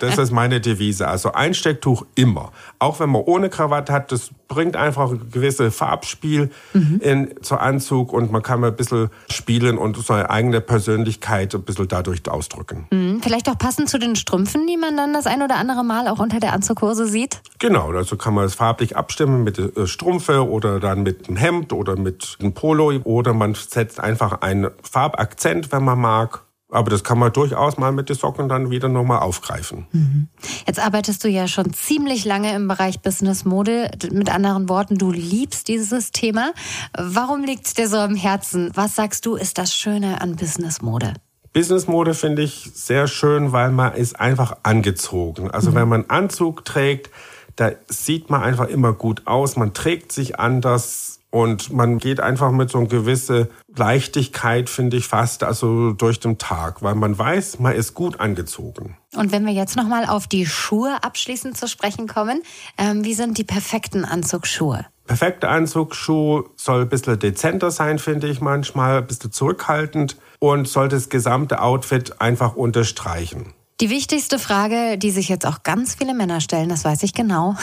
Das 0.00 0.18
ist 0.18 0.30
meine 0.30 0.60
Devise. 0.60 1.08
Also 1.08 1.32
Einstecktuch 1.32 2.04
immer. 2.14 2.52
Auch 2.78 3.00
wenn 3.00 3.10
man 3.10 3.22
ohne 3.22 3.48
Krawatte 3.48 3.92
hat, 3.92 4.12
das 4.12 4.30
bringt 4.48 4.76
einfach 4.76 5.10
ein 5.10 5.30
gewisses 5.30 5.74
Farbspiel 5.74 6.50
mhm. 6.74 7.00
in, 7.02 7.34
zur 7.42 7.60
Anzug 7.60 8.12
und 8.12 8.30
man 8.30 8.42
kann 8.42 8.62
ein 8.64 8.76
bisschen 8.76 9.08
spielen 9.30 9.78
und 9.78 9.96
seine 9.96 10.30
eigene 10.30 10.60
Persönlichkeit 10.60 11.54
ein 11.54 11.62
bisschen 11.62 11.88
dadurch 11.88 12.28
ausdrücken. 12.28 12.86
Mhm. 12.90 13.20
Vielleicht 13.22 13.48
auch 13.48 13.58
passend 13.58 13.88
zu 13.88 13.98
den 13.98 14.14
Strümpfen, 14.16 14.66
die 14.66 14.76
man 14.76 14.96
dann 14.96 15.14
das 15.14 15.26
ein 15.26 15.42
oder 15.42 15.56
andere 15.56 15.84
Mal 15.84 16.08
auch 16.08 16.18
unter 16.18 16.40
der 16.40 16.52
Anzughose 16.52 17.06
sieht? 17.06 17.40
Genau, 17.58 17.90
also 17.92 18.16
kann 18.16 18.34
man 18.34 18.44
es 18.44 18.54
farblich 18.54 18.96
abstimmen 18.96 19.42
mit 19.44 19.58
äh, 19.58 19.86
Strümpfe 19.86 20.48
oder 20.48 20.80
dann 20.80 21.02
mit 21.02 21.28
einem 21.28 21.36
Hemd 21.36 21.72
oder 21.72 21.96
mit 21.96 22.36
einem 22.40 22.52
Polo 22.52 22.92
oder 23.04 23.32
man 23.32 23.54
setzt 23.54 24.00
einfach 24.00 24.42
einen 24.42 24.70
Farbakzent, 24.82 25.72
wenn 25.72 25.84
man 25.84 25.98
mag. 25.98 26.42
Aber 26.72 26.90
das 26.90 27.04
kann 27.04 27.18
man 27.18 27.32
durchaus 27.32 27.76
mal 27.76 27.92
mit 27.92 28.08
den 28.08 28.16
Socken 28.16 28.48
dann 28.48 28.70
wieder 28.70 28.88
nochmal 28.88 29.18
aufgreifen. 29.18 29.86
Mhm. 29.92 30.28
Jetzt 30.66 30.80
arbeitest 30.80 31.22
du 31.22 31.28
ja 31.28 31.46
schon 31.46 31.72
ziemlich 31.74 32.24
lange 32.24 32.54
im 32.54 32.66
Bereich 32.66 33.00
Business 33.00 33.44
Mode. 33.44 33.90
Mit 34.10 34.34
anderen 34.34 34.70
Worten, 34.70 34.96
du 34.96 35.12
liebst 35.12 35.68
dieses 35.68 36.12
Thema. 36.12 36.52
Warum 36.96 37.44
liegt 37.44 37.66
es 37.66 37.74
dir 37.74 37.88
so 37.88 37.98
am 37.98 38.14
Herzen? 38.14 38.70
Was 38.74 38.96
sagst 38.96 39.26
du, 39.26 39.36
ist 39.36 39.58
das 39.58 39.74
Schöne 39.74 40.22
an 40.22 40.36
Business 40.36 40.80
Mode? 40.80 41.12
Business 41.52 41.86
Mode 41.86 42.14
finde 42.14 42.42
ich 42.42 42.70
sehr 42.74 43.06
schön, 43.06 43.52
weil 43.52 43.70
man 43.70 43.92
ist 43.92 44.18
einfach 44.18 44.56
angezogen. 44.62 45.50
Also 45.50 45.70
mhm. 45.70 45.74
wenn 45.74 45.88
man 45.88 46.04
Anzug 46.08 46.64
trägt, 46.64 47.10
da 47.56 47.72
sieht 47.86 48.30
man 48.30 48.42
einfach 48.42 48.68
immer 48.68 48.94
gut 48.94 49.26
aus. 49.26 49.56
Man 49.56 49.74
trägt 49.74 50.12
sich 50.12 50.40
anders 50.40 51.11
und 51.32 51.72
man 51.72 51.98
geht 51.98 52.20
einfach 52.20 52.52
mit 52.52 52.70
so 52.70 52.78
einer 52.78 52.88
gewissen 52.88 53.48
Leichtigkeit, 53.74 54.68
finde 54.68 54.98
ich 54.98 55.08
fast, 55.08 55.42
also 55.42 55.92
durch 55.92 56.20
den 56.20 56.36
Tag, 56.36 56.82
weil 56.82 56.94
man 56.94 57.18
weiß, 57.18 57.58
man 57.58 57.74
ist 57.74 57.94
gut 57.94 58.20
angezogen. 58.20 58.98
Und 59.16 59.32
wenn 59.32 59.46
wir 59.46 59.52
jetzt 59.52 59.74
nochmal 59.74 60.04
auf 60.04 60.26
die 60.26 60.44
Schuhe 60.44 60.98
abschließend 61.02 61.56
zu 61.56 61.68
sprechen 61.68 62.06
kommen, 62.06 62.42
ähm, 62.76 63.02
wie 63.04 63.14
sind 63.14 63.38
die 63.38 63.44
perfekten 63.44 64.04
Anzugsschuhe? 64.04 64.84
Perfekte 65.06 65.48
Anzugsschuh 65.48 66.44
soll 66.56 66.82
ein 66.82 66.88
bisschen 66.90 67.18
dezenter 67.18 67.70
sein, 67.70 67.98
finde 67.98 68.28
ich 68.28 68.42
manchmal, 68.42 68.98
ein 68.98 69.06
bisschen 69.06 69.32
zurückhaltend 69.32 70.18
und 70.38 70.68
soll 70.68 70.88
das 70.88 71.08
gesamte 71.08 71.62
Outfit 71.62 72.20
einfach 72.20 72.56
unterstreichen. 72.56 73.54
Die 73.82 73.90
wichtigste 73.90 74.38
Frage, 74.38 74.96
die 74.96 75.10
sich 75.10 75.28
jetzt 75.28 75.44
auch 75.44 75.64
ganz 75.64 75.96
viele 75.96 76.14
Männer 76.14 76.40
stellen, 76.40 76.68
das 76.68 76.84
weiß 76.84 77.02
ich 77.02 77.14
genau. 77.14 77.56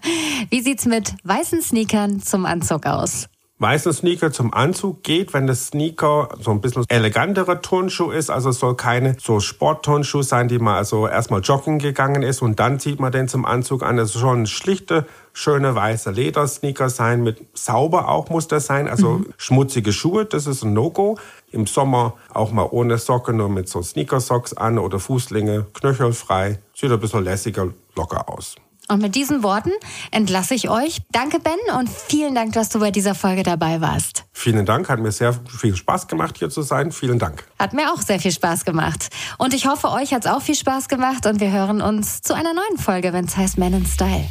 Wie 0.50 0.60
sieht's 0.60 0.84
mit 0.84 1.14
weißen 1.24 1.62
Sneakern 1.62 2.20
zum 2.20 2.44
Anzug 2.44 2.84
aus? 2.84 3.30
Weiße 3.62 3.92
Sneaker 3.92 4.32
zum 4.32 4.52
Anzug 4.52 5.04
geht, 5.04 5.32
wenn 5.32 5.46
das 5.46 5.68
Sneaker 5.68 6.30
so 6.40 6.50
ein 6.50 6.60
bisschen 6.60 6.84
eleganterer 6.88 7.62
Turnschuh 7.62 8.10
ist. 8.10 8.28
Also 8.28 8.50
es 8.50 8.58
soll 8.58 8.74
keine 8.74 9.16
so 9.20 9.38
Sportturnschuh 9.38 10.22
sein, 10.22 10.48
die 10.48 10.58
man 10.58 10.74
also 10.74 11.06
erstmal 11.06 11.40
joggen 11.40 11.78
gegangen 11.78 12.22
ist 12.22 12.42
und 12.42 12.58
dann 12.58 12.80
zieht 12.80 12.98
man 12.98 13.12
den 13.12 13.28
zum 13.28 13.44
Anzug 13.44 13.84
an. 13.84 13.98
Es 13.98 14.12
soll 14.12 14.36
ein 14.36 14.46
schlichter, 14.46 15.06
schöner 15.32 15.74
weißer 15.76 16.10
Ledersneaker 16.10 16.90
sein, 16.90 17.22
mit 17.22 17.38
sauber 17.54 18.08
auch 18.08 18.28
muss 18.30 18.48
das 18.48 18.66
sein. 18.66 18.88
Also 18.88 19.18
mhm. 19.18 19.26
schmutzige 19.36 19.92
Schuhe, 19.92 20.24
das 20.24 20.46
ist 20.46 20.64
ein 20.64 20.72
No-Go. 20.72 21.16
Im 21.52 21.66
Sommer 21.66 22.14
auch 22.34 22.50
mal 22.50 22.66
ohne 22.70 22.98
Socken, 22.98 23.36
nur 23.36 23.48
mit 23.48 23.68
so 23.68 23.80
Sneakersocks 23.80 24.54
an 24.54 24.78
oder 24.78 24.98
Fußlinge, 24.98 25.66
knöchelfrei. 25.72 26.58
Sieht 26.74 26.90
ein 26.90 26.98
bisschen 26.98 27.22
lässiger, 27.22 27.68
locker 27.94 28.28
aus. 28.28 28.56
Und 28.88 29.00
mit 29.00 29.14
diesen 29.14 29.42
Worten 29.42 29.70
entlasse 30.10 30.54
ich 30.54 30.68
euch. 30.68 30.98
Danke, 31.12 31.38
Ben, 31.38 31.56
und 31.78 31.88
vielen 31.88 32.34
Dank, 32.34 32.52
dass 32.52 32.68
du 32.68 32.80
bei 32.80 32.90
dieser 32.90 33.14
Folge 33.14 33.42
dabei 33.42 33.80
warst. 33.80 34.24
Vielen 34.32 34.66
Dank, 34.66 34.88
hat 34.88 34.98
mir 34.98 35.12
sehr 35.12 35.32
viel 35.32 35.76
Spaß 35.76 36.08
gemacht, 36.08 36.38
hier 36.38 36.50
zu 36.50 36.62
sein. 36.62 36.92
Vielen 36.92 37.18
Dank. 37.18 37.44
Hat 37.58 37.72
mir 37.72 37.92
auch 37.92 38.02
sehr 38.02 38.18
viel 38.18 38.32
Spaß 38.32 38.64
gemacht. 38.64 39.08
Und 39.38 39.54
ich 39.54 39.66
hoffe, 39.66 39.90
euch 39.90 40.12
hat 40.12 40.24
es 40.24 40.30
auch 40.30 40.42
viel 40.42 40.56
Spaß 40.56 40.88
gemacht 40.88 41.26
und 41.26 41.40
wir 41.40 41.52
hören 41.52 41.80
uns 41.80 42.22
zu 42.22 42.34
einer 42.34 42.52
neuen 42.54 42.78
Folge, 42.78 43.12
wenn 43.12 43.24
es 43.24 43.36
heißt 43.36 43.56
Man 43.58 43.72
in 43.72 43.86
Style. 43.86 44.26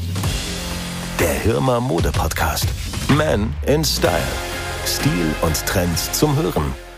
Der 1.20 1.34
Hirmer 1.34 1.80
Mode 1.80 2.12
Podcast. 2.12 2.68
Man 3.10 3.54
in 3.66 3.84
Style. 3.86 4.12
Stil 4.86 5.36
und 5.42 5.66
Trends 5.66 6.12
zum 6.12 6.36
Hören. 6.36 6.91